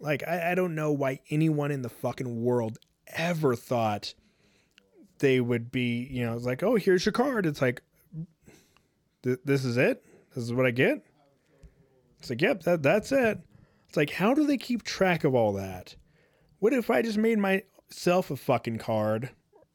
Like, 0.00 0.26
I, 0.26 0.52
I 0.52 0.54
don't 0.54 0.74
know 0.74 0.92
why 0.92 1.20
anyone 1.30 1.70
in 1.70 1.82
the 1.82 1.88
fucking 1.88 2.42
world 2.42 2.78
ever 3.06 3.54
thought 3.54 4.14
they 5.18 5.40
would 5.40 5.70
be, 5.70 6.08
you 6.10 6.24
know, 6.24 6.34
it's 6.34 6.46
like, 6.46 6.62
oh, 6.62 6.76
here's 6.76 7.04
your 7.04 7.12
card. 7.12 7.44
It's 7.44 7.60
like, 7.60 7.82
this 9.22 9.64
is 9.64 9.76
it? 9.76 10.02
This 10.34 10.44
is 10.44 10.52
what 10.54 10.66
I 10.66 10.70
get? 10.70 11.04
It's 12.18 12.30
like, 12.30 12.40
yep, 12.40 12.62
that, 12.62 12.82
that's 12.82 13.12
it. 13.12 13.38
It's 13.88 13.96
like, 13.96 14.10
how 14.10 14.32
do 14.32 14.46
they 14.46 14.56
keep 14.56 14.82
track 14.82 15.24
of 15.24 15.34
all 15.34 15.52
that? 15.54 15.94
What 16.58 16.72
if 16.72 16.90
I 16.90 17.02
just 17.02 17.18
made 17.18 17.38
myself 17.38 18.30
a 18.30 18.36
fucking 18.36 18.78
card? 18.78 19.30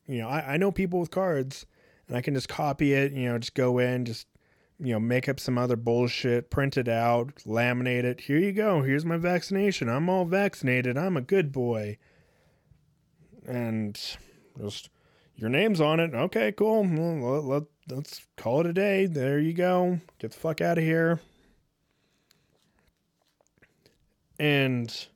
You 0.07 0.19
know, 0.19 0.29
I, 0.29 0.53
I 0.53 0.57
know 0.57 0.71
people 0.71 0.99
with 0.99 1.11
cards 1.11 1.65
and 2.07 2.17
I 2.17 2.21
can 2.21 2.33
just 2.33 2.49
copy 2.49 2.93
it, 2.93 3.11
you 3.11 3.29
know, 3.29 3.37
just 3.37 3.55
go 3.55 3.77
in, 3.77 4.05
just, 4.05 4.27
you 4.79 4.93
know, 4.93 4.99
make 4.99 5.29
up 5.29 5.39
some 5.39 5.57
other 5.57 5.75
bullshit, 5.75 6.49
print 6.49 6.77
it 6.77 6.87
out, 6.87 7.35
laminate 7.45 8.03
it. 8.03 8.21
Here 8.21 8.37
you 8.37 8.51
go. 8.51 8.81
Here's 8.81 9.05
my 9.05 9.17
vaccination. 9.17 9.87
I'm 9.89 10.09
all 10.09 10.25
vaccinated. 10.25 10.97
I'm 10.97 11.15
a 11.15 11.21
good 11.21 11.51
boy. 11.51 11.97
And 13.47 13.99
just, 14.59 14.89
your 15.35 15.49
name's 15.49 15.79
on 15.79 15.99
it. 15.99 16.13
Okay, 16.13 16.51
cool. 16.51 16.83
Well, 16.83 17.41
let, 17.41 17.43
let, 17.43 17.63
let's 17.97 18.25
call 18.35 18.61
it 18.61 18.67
a 18.67 18.73
day. 18.73 19.05
There 19.05 19.39
you 19.39 19.53
go. 19.53 19.99
Get 20.19 20.31
the 20.31 20.39
fuck 20.39 20.59
out 20.59 20.77
of 20.77 20.83
here. 20.83 21.21
And 24.37 25.07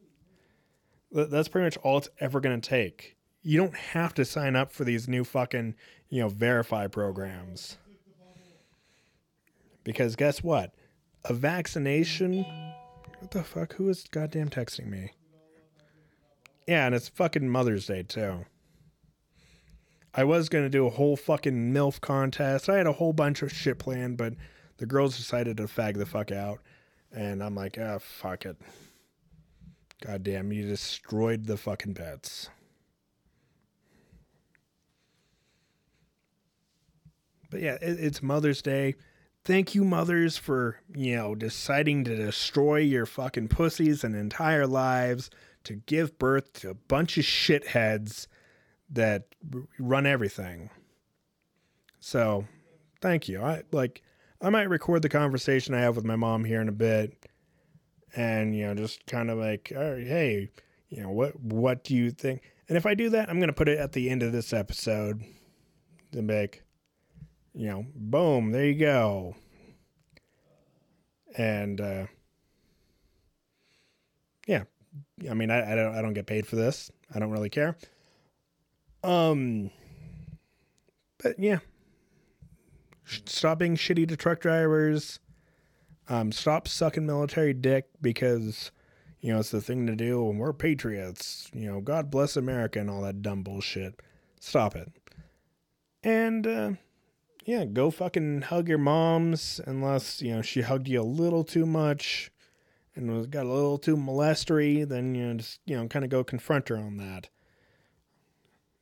that's 1.12 1.50
pretty 1.50 1.66
much 1.66 1.78
all 1.78 1.98
it's 1.98 2.10
ever 2.20 2.40
going 2.40 2.62
to 2.62 2.70
take. 2.70 3.18
You 3.42 3.58
don't 3.58 3.76
have 3.76 4.14
to 4.14 4.24
sign 4.24 4.56
up 4.56 4.72
for 4.72 4.86
these 4.86 5.10
new 5.10 5.26
fucking, 5.26 5.76
you 6.08 6.22
know, 6.22 6.30
verify 6.30 6.88
programs. 6.88 7.78
Because 9.84 10.16
guess 10.16 10.44
what? 10.44 10.74
A 11.26 11.34
vaccination. 11.34 12.46
What 13.20 13.32
the 13.32 13.44
fuck? 13.44 13.74
Who 13.74 13.90
is 13.90 14.06
goddamn 14.10 14.50
texting 14.50 14.88
me? 14.88 15.12
Yeah, 16.68 16.86
and 16.86 16.96
it's 16.96 17.10
fucking 17.10 17.50
Mother's 17.50 17.88
Day, 17.88 18.04
too. 18.04 18.46
I 20.14 20.24
was 20.24 20.50
going 20.50 20.66
to 20.66 20.70
do 20.70 20.86
a 20.86 20.92
whole 20.92 21.16
fucking 21.16 21.74
MILF 21.74 22.02
contest. 22.02 22.70
I 22.70 22.78
had 22.78 22.88
a 22.88 22.94
whole 22.94 23.14
bunch 23.14 23.42
of 23.42 23.52
shit 23.52 23.80
planned, 23.80 24.18
but 24.18 24.34
the 24.78 24.86
girls 24.86 25.18
decided 25.18 25.58
to 25.58 25.64
fag 25.64 25.98
the 25.98 26.06
fuck 26.06 26.32
out. 26.32 26.60
And 27.12 27.44
I'm 27.44 27.56
like, 27.56 27.78
ah, 27.80 27.98
fuck 28.00 28.46
it. 28.46 28.58
Goddamn, 30.06 30.52
you 30.54 30.66
destroyed 30.66 31.46
the 31.46 31.58
fucking 31.58 31.96
pets. 31.96 32.50
But 37.50 37.62
yeah, 37.62 37.78
it, 37.82 38.00
it's 38.00 38.24
Mother's 38.24 38.62
Day. 38.62 38.96
Thank 39.50 39.74
you, 39.74 39.84
mothers, 39.84 40.38
for, 40.38 40.80
you 40.94 41.16
know, 41.16 41.34
deciding 41.34 42.04
to 42.04 42.16
destroy 42.16 42.82
your 42.82 43.08
fucking 43.08 43.48
pussies 43.48 44.04
and 44.04 44.16
entire 44.16 44.68
lives 44.68 45.32
to 45.64 45.74
give 45.74 46.20
birth 46.20 46.54
to 46.54 46.70
a 46.70 46.76
bunch 46.76 47.18
of 47.18 47.24
shitheads 47.24 48.28
that 48.92 49.24
run 49.80 50.06
everything. 50.06 50.70
So, 52.00 52.46
thank 53.02 53.28
you. 53.28 53.42
I 53.42 53.64
like 53.72 54.04
I 54.40 54.52
might 54.52 54.70
record 54.70 55.02
the 55.02 55.10
conversation 55.10 55.74
I 55.74 55.80
have 55.80 55.96
with 55.96 56.06
my 56.06 56.16
mom 56.16 56.46
here 56.46 56.62
in 56.62 56.70
a 56.70 56.72
bit 56.72 57.18
and 58.16 58.56
you 58.56 58.68
know 58.68 58.76
just 58.76 59.04
kind 59.08 59.32
of 59.32 59.40
like 59.40 59.72
hey 59.74 60.52
you 60.90 61.02
know 61.02 61.10
what 61.10 61.40
what 61.40 61.84
do 61.84 61.96
you 61.96 62.12
think 62.12 62.42
and 62.68 62.76
if 62.76 62.88
i 62.88 62.96
do 62.96 63.08
that 63.12 63.30
i'm 63.30 63.38
going 63.38 63.50
to 63.50 63.54
put 63.54 63.70
it 63.70 63.78
at 63.78 63.92
the 63.92 64.10
end 64.10 64.24
of 64.24 64.32
this 64.32 64.52
episode 64.52 65.24
to 66.12 66.24
make 66.24 66.64
you 67.54 67.68
know 67.68 67.86
boom 67.96 68.52
there 68.52 68.66
you 68.66 68.80
go 68.80 69.36
and 71.38 71.82
uh 71.82 72.06
yeah 74.48 74.64
i 75.30 75.34
mean 75.34 75.52
i, 75.52 75.72
I 75.72 75.76
don't 75.76 75.96
i 75.96 76.02
don't 76.02 76.14
get 76.14 76.28
paid 76.28 76.48
for 76.48 76.56
this 76.56 76.92
i 77.14 77.20
don't 77.20 77.32
really 77.32 77.50
care 77.50 77.78
um 79.04 79.72
but 81.22 81.40
yeah 81.40 81.60
stop 83.06 83.60
being 83.60 83.76
shitty 83.76 84.08
to 84.08 84.18
truck 84.18 84.40
drivers 84.40 85.20
um, 86.10 86.32
stop 86.32 86.68
sucking 86.68 87.06
military 87.06 87.54
dick 87.54 87.86
because, 88.02 88.72
you 89.22 89.32
know, 89.32 89.40
it's 89.40 89.52
the 89.52 89.62
thing 89.62 89.86
to 89.86 89.96
do 89.96 90.28
and 90.28 90.40
we're 90.40 90.54
patriots. 90.54 91.50
You 91.54 91.72
know, 91.72 91.82
God 91.82 92.10
bless 92.10 92.36
America 92.36 92.80
and 92.80 92.90
all 92.90 93.02
that 93.04 93.22
dumb 93.22 93.44
bullshit. 93.44 94.02
Stop 94.40 94.76
it. 94.76 94.92
And, 96.04 96.48
uh, 96.48 96.72
yeah, 97.50 97.66
go 97.66 97.90
fucking 97.90 98.44
hug 98.44 98.70
your 98.70 98.78
moms 98.78 99.60
unless, 99.66 100.22
you 100.22 100.36
know, 100.36 100.44
she 100.44 100.62
hugged 100.62 100.88
you 100.88 101.02
a 101.02 101.04
little 101.04 101.44
too 101.44 101.66
much 101.66 102.30
and 102.96 103.12
was 103.12 103.26
got 103.26 103.48
a 103.48 103.52
little 103.52 103.80
too 103.80 103.98
molestery, 103.98 104.88
then, 104.88 105.16
you 105.16 105.26
know, 105.26 105.34
just, 105.34 105.60
you 105.66 105.76
know, 105.76 105.88
kind 105.88 106.06
of 106.06 106.12
go 106.12 106.24
confront 106.24 106.70
her 106.70 106.78
on 106.78 106.98
that. 106.98 107.30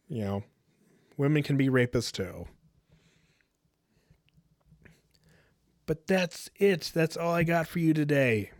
You 0.09 0.21
know, 0.21 0.43
women 1.15 1.43
can 1.43 1.55
be 1.55 1.69
rapists 1.69 2.11
too. 2.11 2.45
But 5.85 6.05
that's 6.05 6.49
it. 6.57 6.91
That's 6.93 7.15
all 7.15 7.31
I 7.33 7.43
got 7.43 7.69
for 7.69 7.79
you 7.79 7.93
today. 7.93 8.51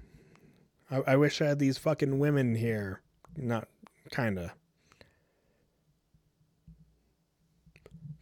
I, 0.89 1.02
I 1.06 1.15
wish 1.17 1.41
I 1.41 1.48
had 1.48 1.60
these 1.60 1.78
fucking 1.78 2.17
women 2.17 2.56
here. 2.56 3.02
Not 3.36 3.67
kinda. 4.10 4.54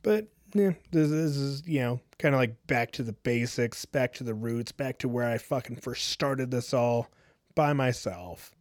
But 0.01 0.29
yeah, 0.55 0.71
this, 0.89 1.09
this 1.09 1.35
is, 1.35 1.67
you 1.67 1.81
know, 1.81 1.99
kind 2.17 2.33
of 2.33 2.39
like 2.39 2.65
back 2.65 2.91
to 2.93 3.03
the 3.03 3.11
basics, 3.11 3.83
back 3.83 4.13
to 4.13 4.23
the 4.23 4.33
roots, 4.33 4.71
back 4.71 4.97
to 4.99 5.09
where 5.09 5.29
I 5.29 5.37
fucking 5.37 5.75
first 5.75 6.07
started 6.07 6.49
this 6.49 6.73
all 6.73 7.09
by 7.55 7.73
myself. 7.73 8.55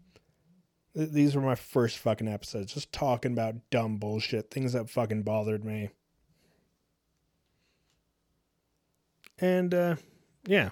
These 0.96 1.36
were 1.36 1.40
my 1.40 1.54
first 1.54 1.98
fucking 1.98 2.26
episodes, 2.26 2.74
just 2.74 2.92
talking 2.92 3.32
about 3.32 3.70
dumb 3.70 3.98
bullshit, 3.98 4.50
things 4.50 4.72
that 4.72 4.90
fucking 4.90 5.22
bothered 5.22 5.64
me. 5.64 5.90
And, 9.38 9.72
uh, 9.72 9.96
yeah. 10.46 10.70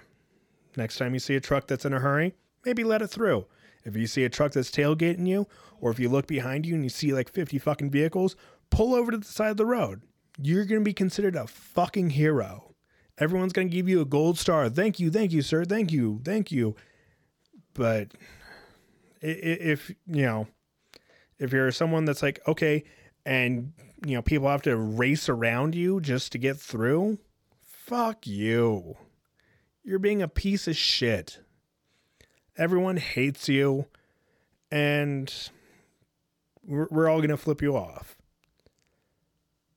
Next 0.75 0.97
time 0.97 1.13
you 1.13 1.19
see 1.19 1.35
a 1.35 1.41
truck 1.41 1.67
that's 1.67 1.85
in 1.85 1.93
a 1.93 1.99
hurry, 1.99 2.33
maybe 2.65 2.83
let 2.83 3.01
it 3.01 3.07
through. 3.07 3.45
If 3.85 3.95
you 3.95 4.07
see 4.07 4.25
a 4.25 4.29
truck 4.29 4.51
that's 4.51 4.71
tailgating 4.71 5.27
you, 5.27 5.47
or 5.79 5.89
if 5.91 5.99
you 5.99 6.09
look 6.09 6.27
behind 6.27 6.65
you 6.65 6.75
and 6.75 6.83
you 6.83 6.89
see 6.89 7.13
like 7.13 7.31
50 7.31 7.59
fucking 7.59 7.91
vehicles, 7.91 8.35
pull 8.69 8.93
over 8.93 9.11
to 9.11 9.17
the 9.17 9.25
side 9.25 9.51
of 9.51 9.57
the 9.57 9.65
road. 9.65 10.01
You're 10.41 10.65
going 10.65 10.81
to 10.81 10.85
be 10.85 10.93
considered 10.93 11.35
a 11.35 11.47
fucking 11.47 12.11
hero. 12.11 12.73
Everyone's 13.17 13.53
going 13.53 13.69
to 13.69 13.75
give 13.75 13.87
you 13.87 14.01
a 14.01 14.05
gold 14.05 14.39
star. 14.39 14.69
Thank 14.69 14.99
you, 14.99 15.11
thank 15.11 15.31
you, 15.31 15.41
sir. 15.41 15.65
Thank 15.65 15.91
you, 15.91 16.19
thank 16.23 16.51
you. 16.51 16.75
But 17.73 18.11
if, 19.21 19.89
you 20.07 20.23
know, 20.23 20.47
if 21.39 21.51
you're 21.53 21.71
someone 21.71 22.05
that's 22.05 22.23
like, 22.23 22.39
okay, 22.47 22.83
and, 23.25 23.73
you 24.05 24.15
know, 24.15 24.21
people 24.21 24.49
have 24.49 24.63
to 24.63 24.75
race 24.75 25.29
around 25.29 25.75
you 25.75 26.01
just 26.01 26.31
to 26.31 26.37
get 26.37 26.57
through, 26.57 27.19
fuck 27.61 28.25
you. 28.25 28.97
You're 29.83 29.99
being 29.99 30.21
a 30.21 30.27
piece 30.27 30.67
of 30.67 30.75
shit. 30.75 31.39
Everyone 32.57 32.97
hates 32.97 33.49
you, 33.49 33.87
and 34.71 35.33
we're, 36.65 37.09
all 37.09 37.17
going 37.17 37.29
to 37.29 37.37
flip 37.37 37.61
you 37.61 37.75
off. 37.75 38.15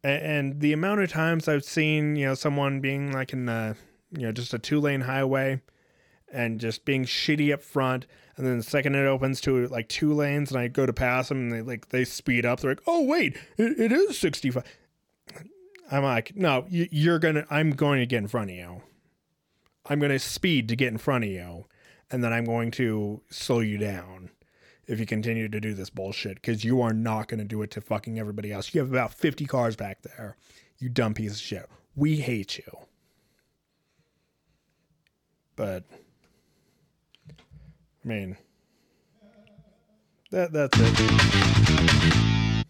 And, 0.07 0.61
the 0.61 0.73
amount 0.73 1.01
of 1.01 1.11
times 1.11 1.49
I've 1.49 1.64
seen, 1.64 2.16
you 2.16 2.27
know, 2.27 2.35
someone 2.35 2.81
being 2.81 3.12
like 3.12 3.33
in 3.33 3.47
the, 3.47 3.77
you 4.12 4.23
know, 4.23 4.33
just 4.33 4.55
a 4.55 4.59
two 4.59 4.81
lane 4.81 5.01
highway 5.01 5.61
and 6.33 6.61
just 6.61 6.85
being 6.85 7.05
shitty 7.05 7.53
up 7.53 7.62
front. 7.62 8.07
And 8.37 8.47
then 8.47 8.59
the 8.59 8.62
second 8.62 8.95
it 8.95 9.07
opens 9.07 9.40
to 9.42 9.66
like 9.66 9.88
two 9.88 10.12
lanes 10.12 10.51
and 10.51 10.61
I 10.61 10.69
go 10.69 10.87
to 10.87 10.92
pass 10.92 11.29
them 11.29 11.38
and 11.38 11.53
they 11.53 11.62
like, 11.62 11.88
they 11.88 12.05
speed 12.05 12.47
up. 12.47 12.61
They're 12.61 12.73
like, 12.73 12.83
oh, 12.87 13.03
wait, 13.03 13.37
it, 13.57 13.81
it 13.81 13.92
is 13.92 14.19
65. 14.19 14.62
I'm 15.90 16.03
like, 16.03 16.37
no, 16.37 16.66
you're 16.69 17.19
going 17.19 17.37
to, 17.37 17.47
I'm 17.51 17.71
going 17.71 18.01
to 18.01 18.07
get 18.07 18.19
in 18.19 18.29
front 18.29 18.51
of 18.51 18.57
you. 18.57 18.83
I'm 19.87 19.99
going 19.99 20.12
to 20.12 20.19
speed 20.19 20.69
to 20.69 20.77
get 20.77 20.88
in 20.88 20.99
front 20.99 21.25
of 21.25 21.31
you, 21.31 21.66
and 22.11 22.25
then 22.25 22.33
I'm 22.33 22.45
going 22.45 22.73
to 22.73 23.23
slow 23.31 23.61
you 23.61 23.79
down 23.79 24.31
if 24.87 25.01
you 25.01 25.07
continue 25.07 25.49
to 25.49 25.61
do 25.61 25.75
this 25.75 25.90
bullshit 25.90 26.37
because 26.37 26.64
you 26.64 26.81
are 26.81 26.92
not 26.92 27.29
going 27.29 27.38
to 27.38 27.44
do 27.44 27.62
it 27.62 27.70
to 27.72 27.81
fucking 27.81 28.18
everybody 28.18 28.53
else. 28.53 28.75
You 28.75 28.81
have 28.81 28.90
about 28.90 29.12
50 29.12 29.46
cars 29.46 29.77
back 29.77 30.03
there. 30.03 30.37
You 30.79 30.88
dumb 30.88 31.14
piece 31.14 31.33
of 31.33 31.40
shit. 31.40 31.68
We 31.94 32.16
hate 32.16 32.59
you. 32.59 32.79
But, 35.57 35.85
I 38.05 38.09
mean, 38.09 38.37
that 40.31 40.53
that's 40.53 40.79
it. 40.79 42.64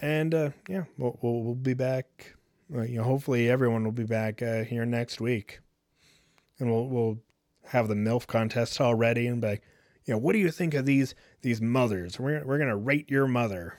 And 0.00 0.34
uh, 0.34 0.50
yeah, 0.68 0.84
we'll, 0.96 1.18
we'll, 1.22 1.42
we'll 1.42 1.54
be 1.54 1.74
back. 1.74 2.34
Uh, 2.72 2.82
you 2.82 2.98
know, 2.98 3.04
hopefully 3.04 3.48
everyone 3.50 3.82
will 3.82 3.92
be 3.92 4.04
back 4.04 4.42
uh, 4.42 4.62
here 4.62 4.84
next 4.84 5.20
week 5.20 5.60
and 6.58 6.70
we'll 6.70 6.86
we'll 6.86 7.18
have 7.64 7.88
the 7.88 7.94
MILF 7.94 8.26
contest 8.26 8.80
all 8.80 8.94
ready 8.94 9.26
and 9.26 9.40
be 9.40 9.48
like, 9.48 9.62
you 10.08 10.14
know, 10.14 10.18
what 10.18 10.32
do 10.32 10.38
you 10.38 10.50
think 10.50 10.72
of 10.72 10.86
these 10.86 11.14
these 11.42 11.60
mothers? 11.60 12.18
We're 12.18 12.42
we're 12.42 12.56
gonna 12.58 12.78
rate 12.78 13.10
your 13.10 13.28
mother, 13.28 13.78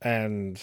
and 0.00 0.58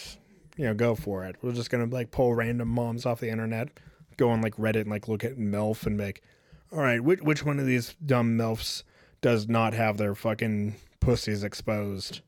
you 0.57 0.65
know, 0.65 0.73
go 0.73 0.95
for 0.95 1.23
it. 1.25 1.35
We're 1.43 1.51
just 1.51 1.69
gonna 1.69 1.85
like 1.85 2.09
pull 2.09 2.33
random 2.33 2.69
moms 2.69 3.05
off 3.05 3.19
the 3.19 3.29
internet, 3.29 3.69
go 4.17 4.31
on 4.31 4.41
like 4.41 4.55
Reddit 4.55 4.81
and 4.81 4.89
like 4.89 5.07
look 5.07 5.23
at 5.23 5.37
MILF 5.37 5.85
and 5.85 5.95
make, 5.95 6.23
all 6.71 6.79
right, 6.79 7.01
which 7.01 7.21
which 7.21 7.45
one 7.45 7.59
of 7.59 7.67
these 7.67 7.95
dumb 8.03 8.35
MILFs 8.35 8.81
does 9.21 9.47
not 9.47 9.75
have 9.75 9.97
their 9.97 10.15
fucking 10.15 10.73
pussies 10.99 11.43
exposed? 11.43 12.21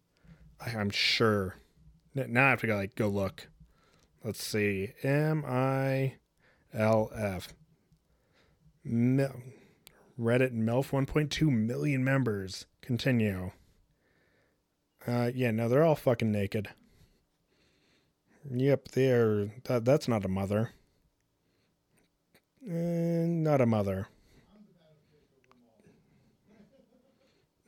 I, 0.63 0.69
I'm 0.69 0.91
sure. 0.91 1.56
Now 2.13 2.45
I 2.45 2.49
have 2.51 2.62
to 2.62 2.67
go 2.67 2.75
like 2.75 2.93
go 2.93 3.08
look. 3.08 3.47
Let's 4.23 4.43
see. 4.43 4.93
M 5.01 5.43
I 5.47 6.17
L 6.75 7.10
F. 7.15 7.56
Mil- 8.84 9.34
Reddit 10.19 10.54
Melf 10.54 10.91
1.2 10.91 11.49
million 11.49 12.04
members. 12.04 12.65
Continue. 12.82 13.51
Uh, 15.08 15.32
yeah, 15.34 15.51
no, 15.51 15.67
they're 15.67 15.84
all 15.84 15.95
fucking 15.95 16.32
naked. 16.32 16.69
Yep, 18.49 18.89
they're. 18.89 19.51
That, 19.65 19.86
that's 19.86 20.08
not 20.08 20.25
a 20.25 20.30
mother. 20.30 20.71
Not 22.62 23.62
a 23.62 23.65
mother. 23.65 24.08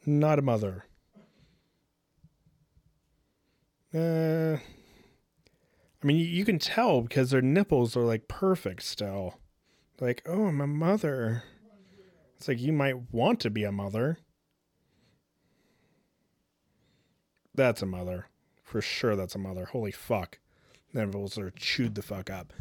Not 0.05 0.39
a 0.39 0.41
mother. 0.41 0.85
Uh, 3.93 4.57
I 4.57 6.05
mean, 6.05 6.17
you 6.17 6.45
can 6.45 6.59
tell 6.59 7.01
because 7.01 7.31
their 7.31 7.41
nipples 7.41 7.97
are 7.97 8.03
like 8.03 8.27
perfect 8.27 8.83
still. 8.83 9.35
Like, 9.99 10.21
oh, 10.25 10.45
I'm 10.45 10.61
a 10.61 10.67
mother. 10.67 11.43
It's 12.37 12.47
like 12.47 12.61
you 12.61 12.71
might 12.71 13.11
want 13.11 13.39
to 13.41 13.49
be 13.49 13.63
a 13.63 13.71
mother. 13.71 14.19
That's 17.55 17.81
a 17.81 17.87
mother. 17.87 18.27
For 18.63 18.81
sure, 18.81 19.15
that's 19.15 19.35
a 19.35 19.39
mother. 19.39 19.65
Holy 19.65 19.91
fuck. 19.91 20.39
Nipples 20.93 21.37
are 21.37 21.51
chewed 21.51 21.95
the 21.95 22.01
fuck 22.01 22.29
up. 22.29 22.53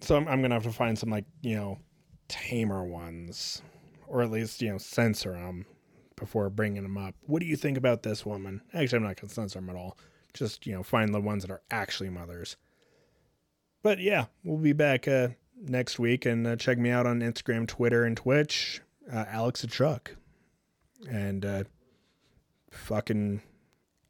So 0.00 0.16
I'm, 0.16 0.28
I'm 0.28 0.40
going 0.40 0.50
to 0.50 0.56
have 0.56 0.62
to 0.64 0.72
find 0.72 0.98
some, 0.98 1.10
like, 1.10 1.24
you 1.40 1.56
know, 1.56 1.78
tamer 2.28 2.84
ones. 2.84 3.62
Or 4.06 4.22
at 4.22 4.30
least, 4.30 4.62
you 4.62 4.70
know, 4.70 4.78
censor 4.78 5.32
them 5.32 5.66
before 6.16 6.50
bringing 6.50 6.82
them 6.82 6.98
up. 6.98 7.14
What 7.26 7.40
do 7.40 7.46
you 7.46 7.56
think 7.56 7.76
about 7.76 8.02
this 8.02 8.24
woman? 8.24 8.62
Actually, 8.74 8.98
I'm 8.98 9.04
not 9.04 9.20
going 9.20 9.28
to 9.28 9.34
censor 9.34 9.58
them 9.58 9.70
at 9.70 9.76
all. 9.76 9.98
Just, 10.34 10.66
you 10.66 10.74
know, 10.74 10.82
find 10.82 11.12
the 11.12 11.20
ones 11.20 11.42
that 11.42 11.50
are 11.50 11.62
actually 11.70 12.10
mothers. 12.10 12.56
But 13.82 13.98
yeah, 13.98 14.26
we'll 14.44 14.58
be 14.58 14.72
back 14.72 15.08
uh, 15.08 15.28
next 15.60 15.98
week 15.98 16.26
and 16.26 16.46
uh, 16.46 16.56
check 16.56 16.78
me 16.78 16.90
out 16.90 17.06
on 17.06 17.20
Instagram, 17.20 17.66
Twitter, 17.66 18.04
and 18.04 18.16
Twitch. 18.16 18.80
Uh, 19.10 19.24
Alexthetruck. 19.26 20.08
And 21.10 21.44
uh, 21.44 21.64
fucking, 22.70 23.42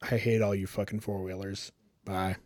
I 0.02 0.16
hate 0.16 0.42
all 0.42 0.54
you 0.54 0.66
fucking 0.66 1.00
four 1.00 1.22
wheelers. 1.22 1.72
Bye. 2.04 2.36